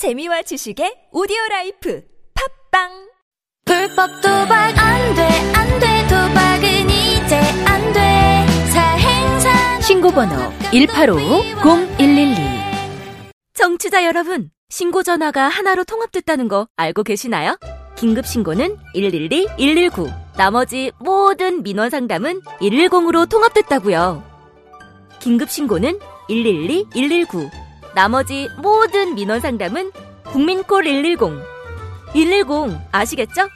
[0.00, 2.88] 재미와 지식의 오디오 라이프 팟빵
[3.66, 8.46] 불법 도박 안 돼, 안 돼, 도박은 이제 안 돼.
[8.72, 10.34] 사행사 신고번호
[10.72, 12.34] 185-0112
[13.52, 17.58] 청취자 여러분, 신고 전화가 하나로 통합됐다는 거 알고 계시나요?
[17.94, 20.08] 긴급 신고는 112, 119,
[20.38, 24.24] 나머지 모든 민원 상담은 110으로 통합됐다고요.
[25.20, 25.98] 긴급 신고는
[26.28, 27.50] 112, 119,
[27.94, 29.90] 나머지 모든 민원 상담은
[30.24, 31.18] 국민콜 110.
[32.12, 33.48] 110 아시겠죠?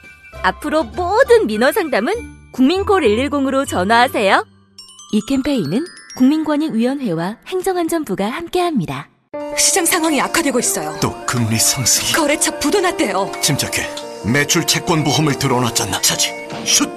[0.42, 2.12] 앞으로 모든 민원 상담은
[2.52, 4.44] 국민콜 110으로 전화하세요.
[5.12, 5.84] 이 캠페인은
[6.16, 9.08] 국민권익위원회와 행정안전부가 함께합니다.
[9.56, 10.96] 시장 상황이 악화되고 있어요.
[11.00, 13.30] 또 금리 상승이 거래처 부도 났대요.
[13.40, 13.88] 침착해
[14.32, 16.30] 매출 채권 보험을 들어놨잖아 차지
[16.64, 16.88] 슛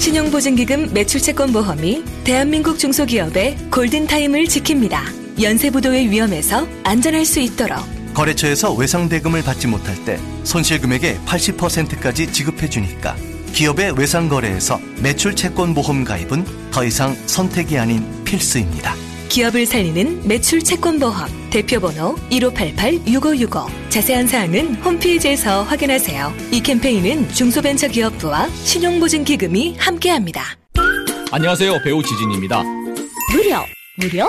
[0.00, 5.23] 신용보증기금 매출 채권 보험이 대한민국 중소기업의 골든타임을 지킵니다.
[5.40, 7.78] 연쇄부도의 위험에서 안전할 수 있도록
[8.14, 13.16] 거래처에서 외상대금을 받지 못할 때 손실금액의 80%까지 지급해주니까
[13.52, 18.94] 기업의 외상거래에서 매출 채권 보험 가입은 더 이상 선택이 아닌 필수입니다
[19.28, 26.32] 기업을 살리는 매출 채권 보험 대표번호 1588-6565 자세한 사항은 홈페이지에서 확인하세요.
[26.52, 30.56] 이 캠페인은 중소벤처기업부와 신용보증기금이 함께합니다.
[31.32, 31.82] 안녕하세요.
[31.82, 32.62] 배우 지진입니다.
[33.32, 33.58] 무료,
[33.96, 34.28] 무료,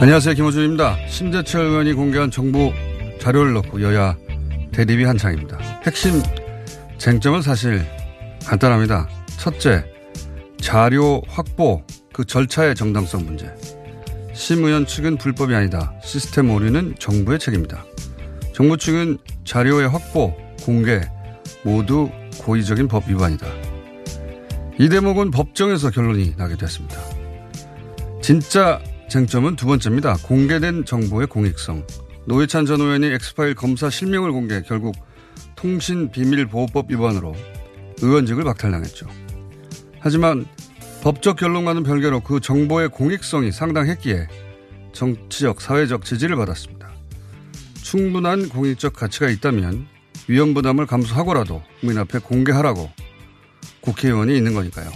[0.00, 0.36] 안녕하세요.
[0.36, 1.08] 김호준입니다.
[1.08, 2.72] 심재철 의원이 공개한 정부
[3.20, 4.16] 자료를 놓고 여야
[4.70, 5.58] 대립이 한창입니다.
[5.84, 6.22] 핵심
[6.98, 7.84] 쟁점은 사실
[8.46, 9.08] 간단합니다.
[9.40, 9.84] 첫째,
[10.60, 11.82] 자료 확보
[12.12, 13.52] 그 절차의 정당성 문제.
[14.34, 15.92] 심 의원 측은 불법이 아니다.
[16.04, 17.84] 시스템 오류는 정부의 책임이다.
[18.54, 20.32] 정부 측은 자료의 확보,
[20.62, 21.00] 공개
[21.64, 22.08] 모두
[22.38, 23.48] 고의적인 법 위반이다.
[24.78, 27.00] 이 대목은 법정에서 결론이 나게 됐습니다.
[28.22, 30.18] 진짜 쟁점은 두 번째입니다.
[30.22, 31.86] 공개된 정보의 공익성.
[32.26, 34.94] 노회찬 전 의원이 엑스파일 검사 실명을 공개 결국
[35.56, 37.34] 통신비밀보호법 위반으로
[38.02, 39.06] 의원직을 박탈당했죠.
[39.98, 40.44] 하지만
[41.02, 44.28] 법적 결론과는 별개로 그 정보의 공익성이 상당했기에
[44.92, 46.90] 정치적, 사회적 지지를 받았습니다.
[47.82, 49.86] 충분한 공익적 가치가 있다면
[50.28, 52.90] 위험 부담을 감수하고라도 국민 앞에 공개하라고
[53.80, 54.90] 국회의원이 있는 거니까요.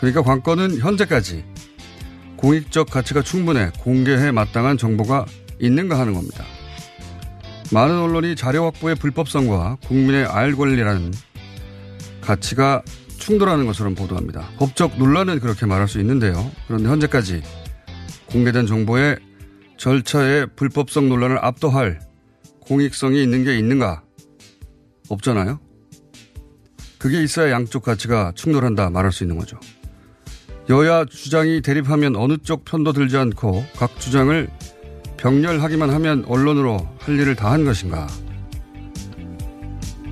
[0.00, 1.44] 그러니까 관건은 현재까지
[2.36, 5.26] 공익적 가치가 충분해 공개해 마땅한 정보가
[5.60, 6.44] 있는가 하는 겁니다.
[7.72, 11.12] 많은 언론이 자료 확보의 불법성과 국민의 알 권리라는
[12.20, 12.82] 가치가
[13.18, 14.48] 충돌하는 것처럼 보도합니다.
[14.58, 16.50] 법적 논란은 그렇게 말할 수 있는데요.
[16.66, 17.42] 그런데 현재까지
[18.26, 19.16] 공개된 정보의
[19.76, 22.00] 절차의 불법성 논란을 압도할
[22.60, 24.02] 공익성이 있는 게 있는가?
[25.08, 25.60] 없잖아요.
[26.98, 29.58] 그게 있어야 양쪽 가치가 충돌한다 말할 수 있는 거죠.
[30.70, 34.48] 여야 주장이 대립하면 어느 쪽 편도 들지 않고 각 주장을
[35.18, 38.06] 병렬하기만 하면 언론으로 할 일을 다 한 것인가?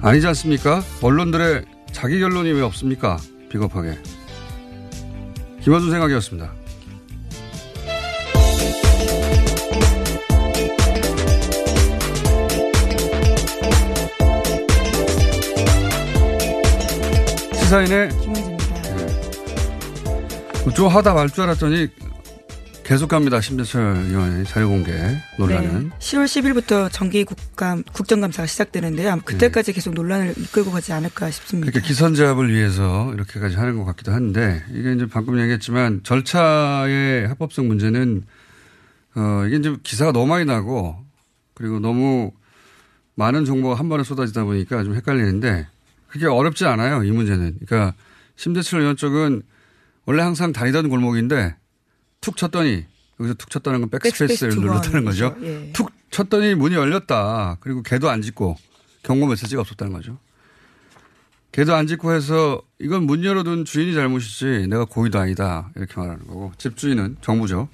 [0.01, 0.83] 아니지 않습니까?
[1.01, 3.19] 언론들의 자기 결론이 왜 없습니까?
[3.51, 3.99] 비겁하게.
[5.63, 6.53] 김원준 생각이었습니다.
[17.55, 18.09] 시사인의
[20.75, 21.89] 좀 하다 말 줄 알았더니
[22.85, 23.41] 계속 갑니다.
[23.41, 24.93] 심재철 의원의 자유공개
[25.39, 25.91] 논란은.
[25.91, 25.97] 네.
[25.99, 29.21] 10월 10일부터 정기 국감 국정감사가 시작되는데요.
[29.25, 31.71] 그때까지 계속 논란을 이끌고 가지 않을까 싶습니다.
[31.71, 38.25] 그러니까 기선제압을 위해서 이렇게까지 하는 것 같기도 한데 이게 이제 방금 얘기했지만 절차의 합법성 문제는
[39.15, 40.97] 어 이게 이제 기사가 너무 많이 나고
[41.55, 42.33] 그리고 너무
[43.15, 45.69] 많은 정보가 한 번에 쏟아지다 보니까 좀 헷갈리는데
[46.09, 47.05] 그게 어렵지 않아요.
[47.05, 47.59] 이 문제는.
[47.65, 47.95] 그러니까
[48.37, 49.43] 심재철 의원 쪽은
[50.05, 51.57] 원래 항상 다니던 골목인데
[52.21, 52.85] 툭 쳤더니
[53.21, 55.05] 여기서 툭 쳤다는 건 백스페이스를 눌렀다는.
[55.05, 55.37] 거죠.
[55.43, 55.71] 예.
[55.73, 57.59] 툭 쳤더니 문이 열렸다.
[57.61, 58.57] 그리고 개도 안 짖고
[59.03, 60.19] 경고 메시지가 없었다는 거죠.
[61.53, 65.71] 개도 안 짖고 해서 이건 문 열어둔 주인이 잘못이지 내가 고의도 아니다.
[65.77, 67.69] 이렇게 말하는 거고 집주인은 정부죠.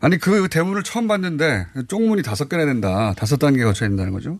[0.00, 3.14] 아니 그 대문을 처음 봤는데 쪽문이 다섯 개나 된다.
[3.16, 4.38] 다섯 단계 거쳐야 된다는 거죠.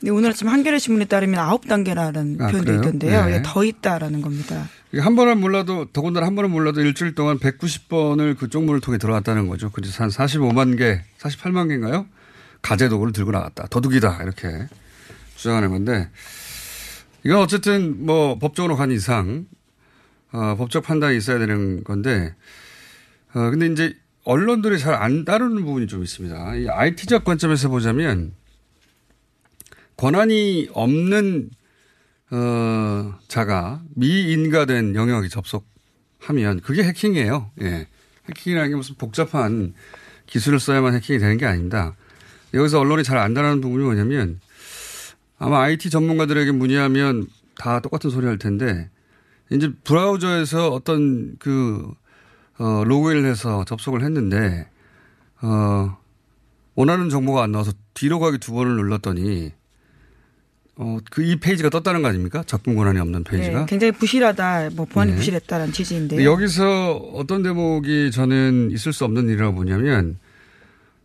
[0.00, 2.74] 네, 오늘 아침 한겨레 신문에 따르면 아홉 단계라는 아, 표현도?
[2.76, 3.26] 있던데요.
[3.26, 3.34] 네.
[3.34, 4.68] 예, 더 있다라는 겁니다.
[4.96, 9.70] 한 번은 몰라도 더군다나 한 번은 몰라도 일주일 동안 190번을 그 쪽문을 통해 들어왔다는 거죠.
[9.70, 12.06] 그래서 한 45만 개, 48만 개인가요?
[12.62, 13.66] 가재 도구를 들고 나갔다.
[13.68, 14.22] 도둑이다.
[14.22, 14.66] 이렇게
[15.36, 16.08] 주장하는 건데
[17.24, 19.46] 이건 어쨌든 뭐 법적으로 간 이상
[20.32, 22.34] 어, 법적 판단이 있어야 되는 건데
[23.34, 23.94] 어, 근데 이제
[24.24, 26.54] 언론들이 잘 안 다루는 부분이 좀 있습니다.
[26.56, 28.32] 이 IT적 관점에서 보자면
[29.98, 31.50] 권한이 없는
[32.30, 37.50] 어, 자가 미인가된 영역에 접속하면 그게 해킹이에요.
[37.62, 37.88] 예.
[38.28, 39.74] 해킹이라는 게 무슨 복잡한
[40.26, 41.96] 기술을 써야만 해킹이 되는 게 아닙니다.
[42.54, 44.40] 여기서 언론이 잘 안 다루는 부분이 뭐냐면
[45.38, 48.90] 아마 IT 전문가들에게 문의하면 다 똑같은 소리 할 텐데
[49.50, 51.90] 이제 브라우저에서 어떤 그
[52.58, 54.68] 어, 로그인을 해서 접속을 했는데
[55.42, 55.98] 어,
[56.76, 59.57] 원하는 정보가 안 나와서 뒤로 가기 두 번을 눌렀더니
[60.80, 62.44] 어, 그 이 페이지가 떴다는 거 아닙니까?
[62.46, 63.60] 접근 권한이 없는 페이지가.
[63.60, 65.16] 네, 굉장히 부실하다, 뭐 보안이 네.
[65.18, 66.18] 부실했다라는 취지인데요.
[66.18, 70.18] 근데 여기서 어떤 대목이 저는 있을 수 없는 일이라고 보냐면,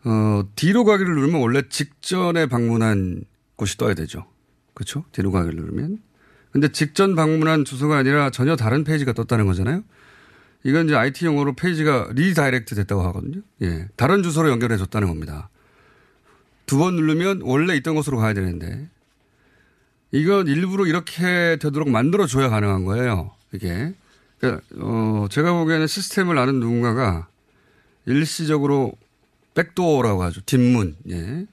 [0.06, 3.24] 어, 뒤로 가기를 누르면 원래 직전에 방문한
[3.56, 4.26] 곳이 떠야 되죠.
[4.76, 5.06] 그렇죠?
[5.12, 5.98] 뒤로 가기를 누르면.
[6.52, 9.84] 근데 직전 방문한 주소가 아니라 전혀 다른 페이지가 떴다는 거잖아요.
[10.64, 13.42] 이건 이제 IT 용어로 페이지가 redirect 됐다고 하거든요.
[13.64, 13.88] 예.
[13.96, 15.50] 다른 주소로 연결해 줬다는 겁니다.
[16.68, 18.88] 두 번 누르면 원래 있던 곳으로 가야 되는데
[20.14, 23.32] 이건 일부러 이렇게 되도록 만들어줘야 가능한 거예요.
[23.52, 23.94] 이게.
[24.40, 27.28] 그러니까, 어, 제가 보기에는 시스템을 아는 누군가가
[28.06, 28.94] 일시적으로
[29.56, 30.42] 백도어라고 하죠.
[30.46, 31.48] 뒷문, 예.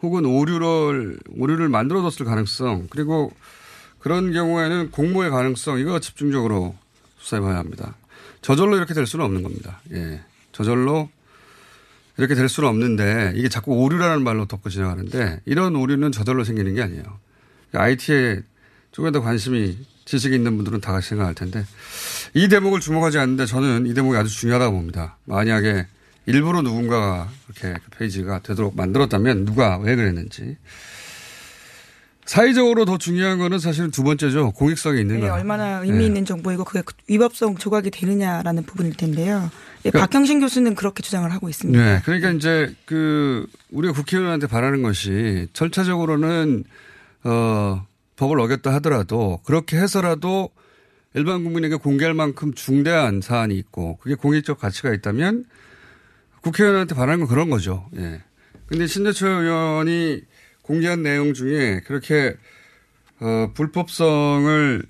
[0.00, 3.30] 혹은 오류를, 오류를 만들어뒀을 가능성, 그리고
[3.98, 6.76] 그런 경우에는 공모의 가능성, 이거 집중적으로
[7.18, 7.94] 수사해 봐야 합니다.
[8.40, 9.82] 저절로 이렇게 될 수는 없는 겁니다.
[9.92, 10.22] 예.
[10.52, 11.10] 저절로
[12.16, 16.82] 이렇게 될 수는 없는데 이게 자꾸 오류라는 말로 덮고 지나가는데 이런 오류는 저절로 생기는 게
[16.82, 17.02] 아니에요.
[17.72, 18.40] IT에
[18.92, 21.64] 조금 더 관심이 지식이 있는 분들은 다 같이 생각할 텐데
[22.34, 25.18] 이 대목을 주목하지 않는데 저는 이 대목이 아주 중요하다고 봅니다.
[25.26, 25.86] 만약에
[26.26, 30.56] 일부러 누군가가 그렇게 그 페이지가 되도록 만들었다면 누가 왜 그랬는지.
[32.26, 34.52] 사회적으로 더 중요한 거는 사실은 두 번째죠.
[34.52, 35.32] 공익성이 네, 있는가.
[35.32, 36.06] 얼마나 의미 네.
[36.06, 39.50] 있는 정보이고 그게 위법성 조각이 되느냐라는 부분일 텐데요.
[39.86, 41.82] 예, 그러니까- 박형신 교수는 그렇게 주장을 하고 있습니다.
[41.82, 42.02] 네.
[42.04, 46.64] 그러니까 이제 그 우리가 국회의원한테 바라는 것이 절차적으로는
[47.24, 47.86] 어
[48.16, 50.50] 법을 어겼다 하더라도 그렇게 해서라도
[51.14, 55.44] 일반 국민에게 공개할 만큼 중대한 사안이 있고 그게 공익적 가치가 있다면
[56.42, 57.88] 국회의원한테 바라는 건 그런 거죠.
[57.96, 58.22] 예.
[58.66, 60.22] 근데 신재철 의원이
[60.62, 62.36] 공개한 내용 중에 그렇게
[63.20, 64.82] 어 불법성을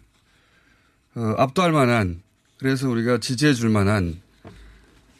[1.14, 2.22] 어 압도할 만한
[2.58, 4.20] 그래서 우리가 지지해 줄 만한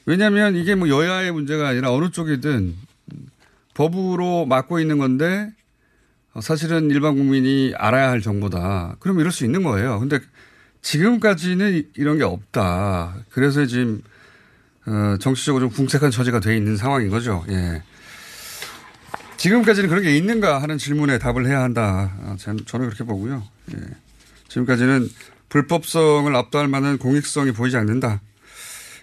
[0.05, 2.75] 왜냐하면 이게 뭐 여야의 문제가 아니라 어느 쪽이든
[3.75, 5.58] 법으로 막고 있는 건데 어,
[6.41, 8.97] 사실은 일반 국민이 알아야 할 정보다.
[9.01, 9.99] 그럼 이럴 수 있는 거예요.
[9.99, 10.21] 근데
[10.83, 13.17] 지금까지는 이- 이런 게 없다.
[13.31, 14.03] 그래서 지금
[14.87, 17.45] 어, 정치적으로 좀 궁색한 처지가 돼 있는 상황인 거죠.
[17.51, 17.83] 예.
[19.37, 22.13] 지금까지는 그런 게 있는가 하는 질문에 답을 해야 한다.
[22.23, 23.43] 아, 저는 그렇게 보고요.
[23.75, 23.81] 예.
[24.49, 25.09] 지금까지는
[25.51, 28.21] 불법성을 압도할 만한 공익성이 보이지 않는다.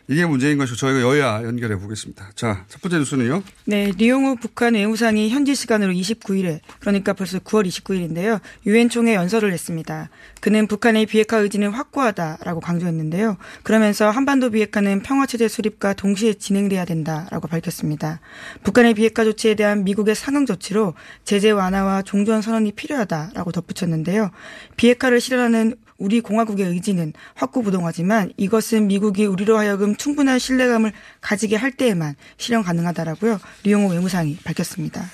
[0.07, 2.31] 이게 문제인 것이고 저희가 여야 연결해 보겠습니다.
[2.35, 3.41] 자, 첫 번째 뉴스는요.
[3.65, 8.39] 네, 리용우 북한 외무상이 현지 시간으로 29일에 그러니까 벌써 9월 29일인데요.
[8.67, 10.09] 유엔 총회 연설을 했습니다.
[10.41, 13.37] 그는 북한의 비핵화 의지는 확고하다라고 강조했는데요.
[13.63, 18.19] 그러면서 한반도 비핵화는 평화 체제 수립과 동시에 진행돼야 된다라고 밝혔습니다.
[18.63, 20.93] 북한의 비핵화 조치에 대한 미국의 상응 조치로
[21.23, 24.29] 제재 완화와 종전 선언이 필요하다라고 덧붙였는데요.
[24.77, 32.15] 비핵화를 실현하는 우리 공화국의 의지는 확고부동하지만 이것은 미국이 우리로 하여금 충분한 신뢰감을 가지게 할 때에만
[32.37, 33.39] 실현 가능하다라고요.
[33.63, 35.05] 리용호 외무상이 밝혔습니다.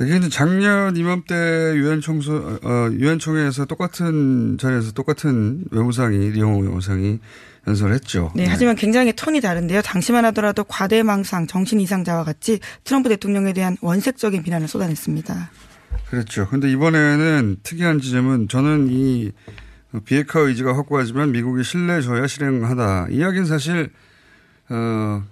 [0.00, 1.34] 이게 이제 작년 이맘때
[1.74, 7.18] 유엔 총소, 어, 유엔 총회에서 똑같은 자리에서 똑같은 외무상이, 리용호 외무상이
[7.66, 8.30] 연설을 했죠.
[8.36, 9.82] 네, 하지만 굉장히 톤이 다른데요.
[9.82, 15.50] 당시만 하더라도 과대망상, 정신 이상자와 같이 트럼프 대통령에 대한 원색적인 비난을 쏟아냈습니다.
[16.10, 16.48] 그렇죠.
[16.48, 19.32] 근데 이번에는 특이한 지점은 저는 이
[20.04, 23.08] 비핵화 의지가 확고하지만 미국이 신뢰줘야 실행하다.
[23.10, 23.90] 이 이야기는 사실,
[24.68, 25.24] 어,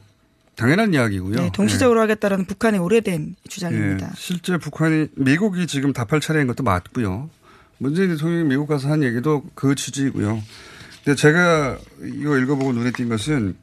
[0.54, 1.36] 당연한 이야기고요.
[1.36, 4.06] 네, 동시적으로 하겠다라는 북한의 오래된 주장입니다.
[4.06, 7.28] 예, 실제 북한이 미국이 지금 답할 차례인 것도 맞고요.
[7.78, 10.42] 문재인 대통령이 미국 가서 한 얘기도 그 취지이고요.
[11.04, 13.54] 근데 제가 이거 읽어보고 눈에 띈 것은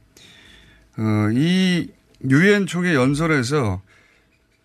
[0.97, 1.89] 어, 이
[2.29, 3.81] 유엔 총회 연설에서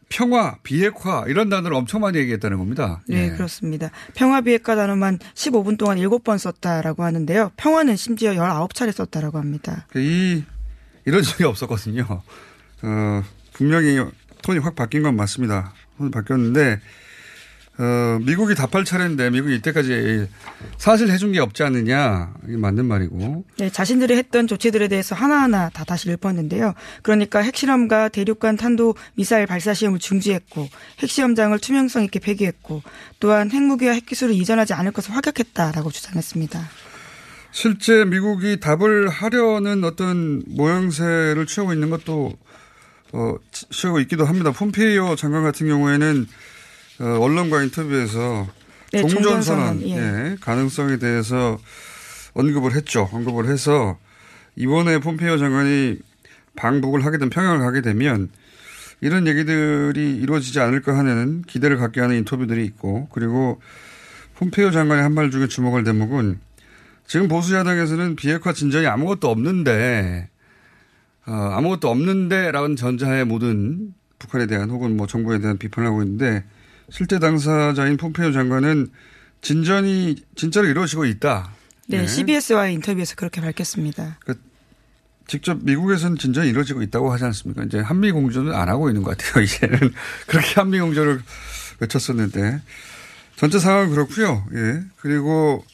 [0.09, 3.03] 평화, 비핵화 이런 단어를 엄청 많이 얘기했다는 겁니다.
[3.09, 3.31] 네, 예.
[3.31, 3.91] 그렇습니다.
[4.15, 7.53] 평화 비핵화 단어만 15분 동안 7번 썼다라고 하는데요.
[7.57, 9.87] 평화는 심지어 19차례 썼다라고 합니다.
[9.97, 10.43] 이
[11.05, 12.07] 이런 적이 없었거든요.
[12.83, 13.23] 어,
[13.53, 13.99] 분명히
[14.43, 15.75] 톤이 확 바뀐 건 맞습니다.
[15.99, 16.81] 톤이 바뀌었는데
[17.81, 20.29] 어, 미국이 답할 차례인데 미국이 이때까지
[20.79, 25.85] 사실 해준 게 없지 않느냐 이게 맞는 말이고 네, 자신들이 했던 조치들에 대해서 하나하나 다
[25.85, 26.75] 다시 읊었는데요.
[27.03, 30.69] 그러니까 핵실험과 대륙간 탄도 미사일 발사 시험을 중지했고
[30.99, 32.83] 핵시험장을 투명성 있게 폐기했고
[33.21, 36.61] 또한 핵무기와 핵기술을 이전하지 않을 것을 확약했다라고 주장했습니다.
[37.53, 42.33] 실제 미국이 답을 하려는 어떤 모양새를 취하고 있는 것도
[43.13, 43.37] 어,
[43.71, 44.51] 취하고 있기도 합니다.
[44.51, 46.58] 폼페이오 장관 같은 경우에는 어,
[47.05, 48.49] 언론과 인터뷰에서
[48.93, 49.97] 네, 종전선언 예.
[49.97, 51.59] 예, 가능성에 대해서
[52.35, 53.09] 언급을 했죠.
[53.13, 53.99] 언급을 해서
[54.57, 55.99] 이번에 폼페이오 장관이
[56.57, 58.31] 방북을 하게 된 평양을 가게 되면
[59.01, 63.61] 이런 얘기들이 이루어지지 않을까 하는 기대를 갖게 하는 인터뷰들이 있고 그리고
[64.37, 66.41] 폼페이오 장관의 한 말 중에 주목할 대목은
[67.07, 70.29] 지금 보수 야당에서는 비핵화 진전이 아무것도 없는데
[71.27, 76.45] 어, 아무것도 없는데라는 전자의 모든 북한에 대한 혹은 뭐 정부에 대한 비판을 하고 있는데
[76.91, 78.89] 실제 당사자인 폼페이오 장관은
[79.41, 81.51] 진전이 진짜로 이루어지고 있다.
[81.87, 82.07] 네, 네.
[82.07, 84.19] CBS와의 인터뷰에서 그렇게 밝혔습니다.
[85.27, 87.63] 직접 미국에서는 진전이 이루어지고 있다고 하지 않습니까?
[87.65, 89.45] 이제 한미 공조는 안 하고 있는 것 같아요.
[89.45, 89.93] 이제는
[90.27, 91.21] 그렇게 한미 공조를
[91.81, 92.61] 외쳤었는데
[93.37, 94.47] 전체 상황은 그렇고요.
[94.55, 94.83] 예.
[94.97, 95.65] 그리고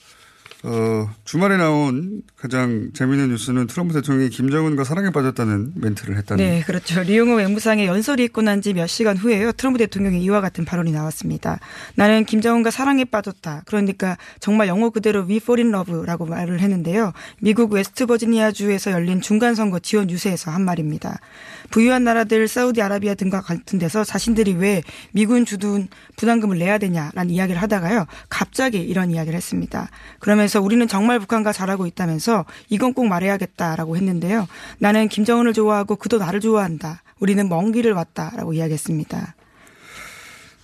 [0.66, 6.42] 어, 주말에 나온 가장 재미있는 뉴스는 트럼프 대통령이 김정은과 사랑에 빠졌다는 멘트를 했다는.
[6.42, 7.02] 네, 그렇죠.
[7.02, 9.52] 리용호 외무상의 연설이 있고 난 지 몇 시간 후에요.
[9.52, 11.60] 트럼프 대통령이 이와 같은 발언이 나왔습니다.
[11.96, 13.64] 나는 김정은과 사랑에 빠졌다.
[13.66, 17.12] 그러니까 정말 영어 그대로 we fall in love라고 말을 했는데요.
[17.40, 21.20] 미국 웨스트버지니아주에서 열린 중간선거 지원 유세에서 한 말입니다.
[21.74, 28.06] 부유한 나라들 사우디아라비아 등과 같은 데서 자신들이 왜 미군 주둔 부담금을 내야 되냐라는 이야기를 하다가요.
[28.28, 29.90] 갑자기 이런 이야기를 했습니다.
[30.20, 34.46] 그러면서 우리는 정말 북한과 잘하고 있다면서 이건 꼭 말해야겠다라고 했는데요.
[34.78, 37.02] 나는 김정은을 좋아하고 그도 나를 좋아한다.
[37.18, 39.34] 우리는 먼 길을 왔다라고 이야기했습니다.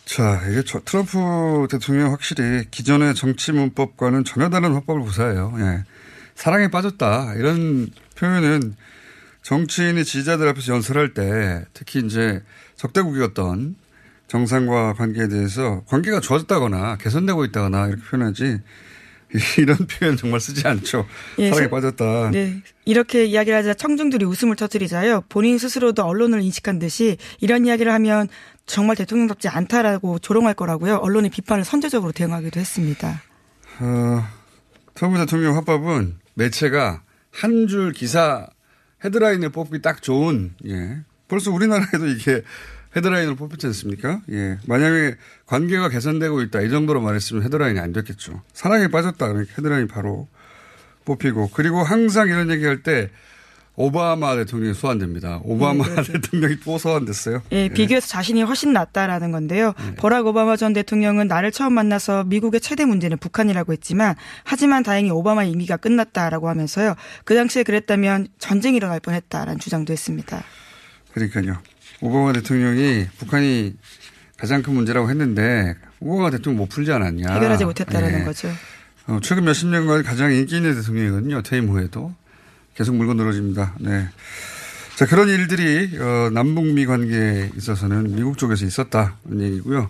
[0.05, 5.55] 자, 이게 저 트럼프 대통령 확실히 기존의 정치 문법과는 전혀 다른 화법을 구사해요.
[5.59, 5.85] 예.
[6.37, 7.35] 사랑에 빠졌다.
[7.35, 8.77] 이런 표현은
[9.43, 12.43] 정치인이 지지자들 앞에서 연설할 때 특히 이제
[12.77, 13.77] 적대국이었던
[14.29, 18.59] 정상과 관계에 대해서 관계가 좋아졌다거나 개선되고 있다거나 이렇게 표현하지
[19.59, 21.07] 이런 표현 정말 쓰지 않죠.
[21.39, 22.31] 예, 사랑에 저- 빠졌다.
[22.31, 22.63] 네.
[22.85, 25.23] 이렇게 이야기를 하자 청중들이 웃음을 터뜨리자요.
[25.29, 28.29] 본인 스스로도 언론을 인식한 듯이 이런 이야기를 하면
[28.67, 30.97] 정말 대통령답지 않다라고 조롱할 거라고요.
[30.97, 33.23] 언론의 비판을 선제적으로 대응하기도 했습니다.
[33.79, 34.25] 어,
[34.95, 38.49] 트럼프 대통령 화법은 매체가 한 줄 기사
[39.05, 41.01] 헤드라인을 뽑기 딱 좋은, 예.
[41.29, 42.43] 벌써 우리나라에도 이게
[42.97, 44.21] 헤드라인으로 뽑혔지 않습니까?
[44.31, 44.59] 예.
[44.67, 45.17] 만약에
[45.47, 46.61] 관계가 개선되고 있다.
[46.63, 48.43] 이 정도로 말했으면 헤드라인이 안 됐겠죠.
[48.53, 49.29] 사랑에 빠졌다.
[49.29, 50.29] 그러니까 헤드라인이 바로
[51.05, 51.51] 뽑히고.
[51.55, 53.11] 그리고 항상 이런 얘기 할 때
[53.81, 55.41] 오바마 대통령이 소환됩니다.
[55.43, 56.13] 오바마 네, 그렇죠.
[56.13, 57.41] 대통령이 또 소환됐어요.
[57.53, 59.73] 예, 비교해서 자신이 훨씬 낫다라는 건데요.
[59.97, 65.45] 버락 오바마 전 대통령은 나를 처음 만나서 미국의 최대 문제는 북한이라고 했지만 하지만 다행히 오바마
[65.45, 66.95] 임기가 끝났다라고 하면서요.
[67.25, 70.45] 그 당시에 그랬다면 전쟁이 일어날 뻔했다라는 주장도 했습니다.
[71.15, 71.57] 그러니까요.
[72.03, 73.77] 오바마 대통령이 북한이
[74.37, 77.33] 가장 큰 문제라고 했는데 오바마 대통령 못 풀지 않았냐.
[77.33, 78.25] 해결하지 못했다라는 예.
[78.25, 78.51] 거죠.
[79.07, 81.41] 어, 최근 몇십 년간 가장 인기 있는 대통령이거든요.
[81.43, 82.15] 퇴임 후에도.
[82.75, 83.75] 계속 물고 늘어집니다.
[83.81, 84.09] 네.
[84.97, 89.89] 자, 그런 일들이, 어, 남북미 관계에 있어서는 미국 쪽에서 있었다는 얘기고요.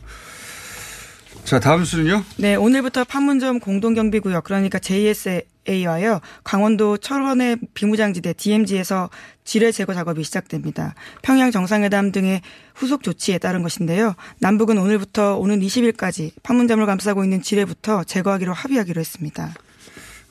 [1.45, 2.23] 자, 다음 수는요?
[2.37, 9.11] 네, 오늘부터 판문점 공동경비구역 그러니까 JSA와요 강원도 철원의 비무장지대 DMZ에서
[9.43, 10.95] 지뢰 제거 작업이 시작됩니다.
[11.23, 12.41] 평양 정상회담 등의
[12.77, 14.15] 후속 조치에 따른 것인데요.
[14.39, 19.53] 남북은 오늘부터 오는 20일까지 판문점을 감싸고 있는 지뢰부터 제거하기로 합의하기로 했습니다.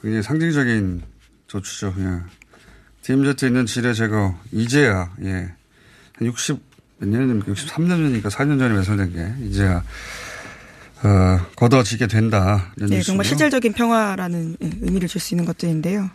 [0.01, 1.01] 굉장히 상징적인
[1.47, 1.95] 조치죠.
[1.97, 2.38] 예.
[3.03, 5.51] DMZ 있는 지뢰 제거, 이제야, 예.
[6.17, 6.59] 한 60,
[6.99, 7.51] 몇 년입니까?
[7.53, 9.83] 63년 전이니까 4년 전에 매설된 게, 이제야,
[11.03, 12.71] 어, 걷어지게 된다.
[12.75, 13.03] 네, 뉴스고요.
[13.03, 16.09] 정말 실질적인 평화라는 예, 의미를 줄 수 있는 것들인데요.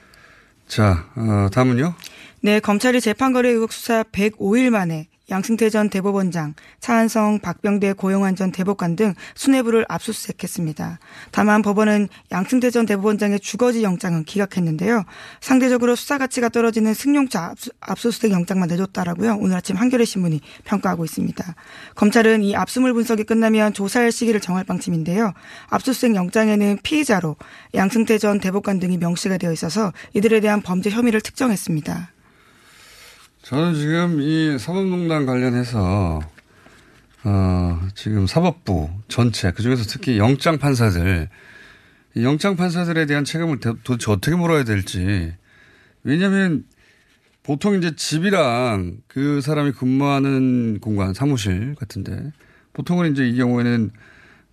[0.68, 1.94] 자, 어, 다음은요?
[2.42, 8.96] 네, 검찰이 재판거래 의혹 수사 105일 만에 양승태 전 대법원장, 차한성, 박병대, 고영환 전 대법관
[8.96, 10.98] 등 수뇌부를 압수수색했습니다.
[11.30, 15.04] 다만 법원은 양승태 전 대법원장의 주거지 영장은 기각했는데요.
[15.40, 19.38] 상대적으로 수사 가치가 떨어지는 승용차 압수, 압수 수색 영장만 내줬다라고요.
[19.40, 21.54] 오늘 아침 한겨레 신문이 평가하고 있습니다.
[21.94, 25.32] 검찰은 이 압수물 분석이 끝나면 조사할 시기를 정할 방침인데요.
[25.68, 27.36] 압수수색 영장에는 피의자로
[27.74, 32.10] 양승태 전 대법관 등이 명시가 되어 있어서 이들에 대한 범죄 혐의를 특정했습니다.
[33.44, 36.20] 저는 지금 이 사법농단 관련해서
[37.24, 41.28] 어, 지금 사법부 전체, 그 중에서 특히 영장 판사들,
[42.16, 45.34] 이 영장 판사들에 대한 책임을 도- 도대체 어떻게 물어야 될지.
[46.04, 46.64] 왜냐면
[47.42, 52.32] 보통 이제 집이랑 그 사람이 근무하는 공간, 사무실 같은데
[52.72, 53.90] 보통은 이제 이 경우에는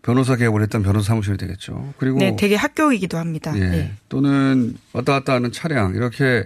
[0.02, 1.94] 변호사 개업을 했던 변호사 사무실이 되겠죠.
[1.98, 3.54] 그리고 네, 되게 학교이기도 합니다.
[3.56, 3.60] 예.
[3.70, 3.92] 네.
[4.10, 6.46] 또는 왔다 갔다 하는 차량 이렇게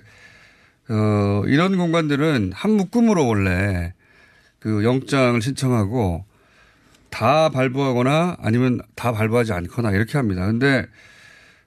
[0.89, 3.93] 어 이런 공간들은 한 묶음으로 원래
[4.59, 6.25] 그 영장을 신청하고
[7.09, 10.45] 다 발부하거나 아니면 다 발부하지 않거나 이렇게 합니다.
[10.45, 10.85] 근데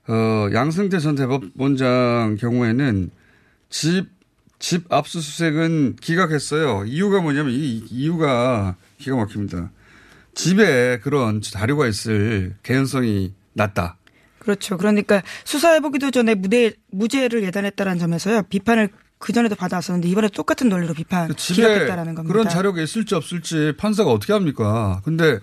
[0.09, 3.11] 어 양승태 전 대법원장 경우에는
[3.71, 4.19] 집
[4.59, 6.85] 집 압수수색은 기각했어요.
[6.87, 9.71] 이유가 뭐냐면 이 이유가 기가 막힙니다.
[10.35, 13.97] 집에 그런 자료가 있을 개연성이 낮다.
[14.39, 14.77] 그렇죠.
[14.77, 18.43] 그러니까 수사해보기도 전에 무대, 무죄를 예단했다는 점에서요.
[18.45, 22.33] 비판을 그 전에도 받아왔었는데 이번에 똑같은 논리로 비판, 집에 기각했다라는 겁니다.
[22.33, 25.01] 그런 자료가 있을지 없을지 판사가 어떻게 합니까?
[25.05, 25.39] 근데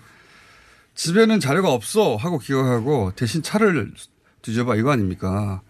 [0.94, 3.92] 집에는 자료가 없어 하고 기각하고 대신 차를
[4.42, 5.60] 뒤져봐 이거 아닙니까?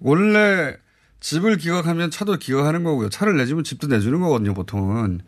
[0.00, 0.76] 원래
[1.20, 3.08] 집을 기각하면 차도 기각하는 거고요.
[3.10, 5.20] 차를 내주면 집도 내주는 거거든요, 보통은.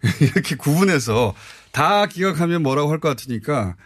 [0.20, 1.34] 이렇게 구분해서
[1.72, 3.76] 다 기각하면 뭐라고 할 것 같으니까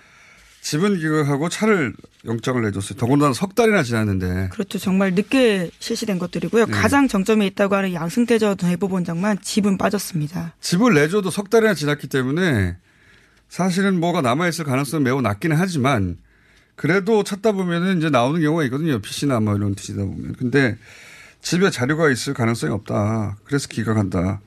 [0.69, 1.95] 집은 기각하고 차를
[2.27, 2.99] 영장을 내줬어요.
[2.99, 4.51] 더군다나 석 달이나 지났는데.
[4.53, 4.79] 그렇죠.
[4.79, 6.67] 정말 늦게 실시된 것들이고요.
[6.67, 6.73] 네.
[6.73, 10.53] 가장 정점에 있다고 하는 양승태 전 대법원장만 집은 빠졌습니다.
[10.61, 12.77] 집을 내줘도 석 달이나 지났기 때문에
[13.49, 16.19] 사실은 뭐가 남아있을 가능성은 매우 낮기는 하지만
[16.77, 19.01] 그래도 찾다 보면은 이제 나오는 경우가 있거든요.
[19.01, 20.35] PC나 뭐 이런 뒤지다 보면.
[20.35, 20.77] 근데
[21.41, 23.39] 집에 자료가 있을 가능성이 없다.
[23.45, 24.43] 그래서 기각한다.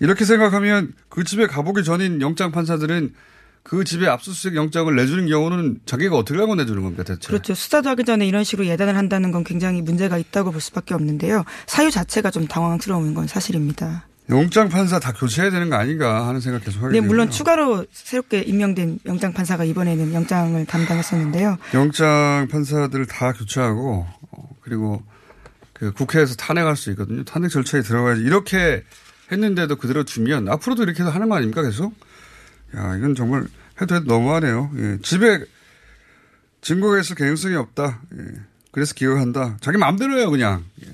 [0.00, 3.14] 이렇게 생각하면 그 집에 가보기 전인 영장 판사들은
[3.62, 7.28] 그 집에 압수수색 영장을 내주는 경우는 자기가 어떻게 알고 내주는 겁니까 대체?
[7.28, 7.54] 그렇죠.
[7.54, 11.44] 수사도 하기 전에 이런 식으로 예단을 한다는 건 굉장히 문제가 있다고 볼 수밖에 없는데요.
[11.66, 14.06] 사유 자체가 좀 당황스러운 건 사실입니다.
[14.30, 17.06] 영장 판사 다 교체해야 되는 거 아닌가 하는 생각 계속 하게 네.
[17.06, 21.58] 물론 추가로 새롭게 임명된 영장 판사가 이번에는 영장을 담당했었는데요.
[21.74, 25.02] 영장 판사들을 다 교체하고 어, 그리고
[25.72, 27.24] 그 국회에서 탄핵할 수 있거든요.
[27.24, 28.84] 탄핵 절차에 들어가야지 이렇게
[29.30, 31.92] 했는데도 그대로 두면 앞으로도 이렇게 해서 하는 거 아닙니까 계속?
[32.76, 33.46] 야 이건 정말
[33.80, 34.70] 해도 해도 너무하네요.
[34.76, 34.98] 예.
[35.02, 35.44] 집에
[37.00, 38.00] 있을 개연성이 없다.
[38.18, 38.24] 예.
[38.70, 39.58] 그래서 기각한다.
[39.60, 40.64] 자기 마음대로 해요 그냥.
[40.84, 40.90] 예.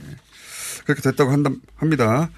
[0.85, 2.31] 그렇게 됐다고 한다, 합니다.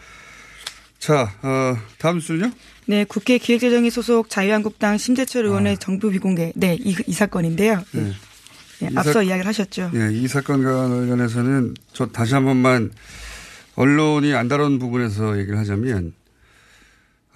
[0.99, 2.53] 자 어, 다음 뉴스는요?
[2.87, 6.53] 네, 국회 기획재정위 소속 자유한국당 심재철 의원의 정부 비공개.
[6.57, 7.75] 네, 이, 이 사건인데요.
[7.75, 7.85] 아.
[7.93, 8.13] 네.
[8.81, 9.93] 네, 이 앞서 사- 이야기를 하셨죠.
[9.95, 12.91] 예, 이 사건과 관련해서는 저 다시 한 번만
[13.77, 16.13] 언론이 안 다룬 부분에서 얘기를 하자면,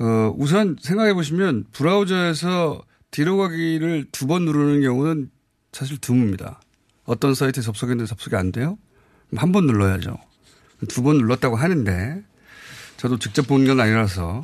[0.01, 2.83] 어, 우선 생각해 보시면 브라우저에서
[3.15, 5.31] 뒤로 가기를 두 번 누르는 경우는
[5.73, 6.57] 사실 드뭅니다.
[7.05, 8.77] 어떤 사이트에 접속했는데 접속이 안 돼요?
[9.37, 10.17] 한 번 눌러야죠.
[10.89, 12.23] 두 번 눌렀다고 하는데,
[12.97, 14.43] 저도 직접 본 건 아니라서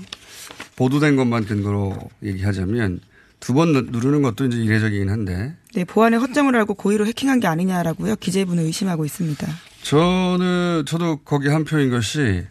[0.76, 3.00] 보도된 것만 근거로 얘기하자면
[3.40, 8.16] 두 번 누르는 것도 이제 이례적이긴 한데, 네, 보안에 허점을 알고 고의로 해킹한 게 아니냐라고요.
[8.16, 9.48] 기재부는 의심하고 있습니다.
[9.83, 12.44] 저는 저도 거기 한 표인 것이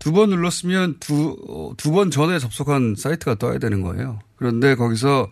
[0.00, 4.18] 두 번 눌렀으면 두 두 번 전에 접속한 사이트가 떠야 되는 거예요.
[4.36, 5.30] 그런데 거기서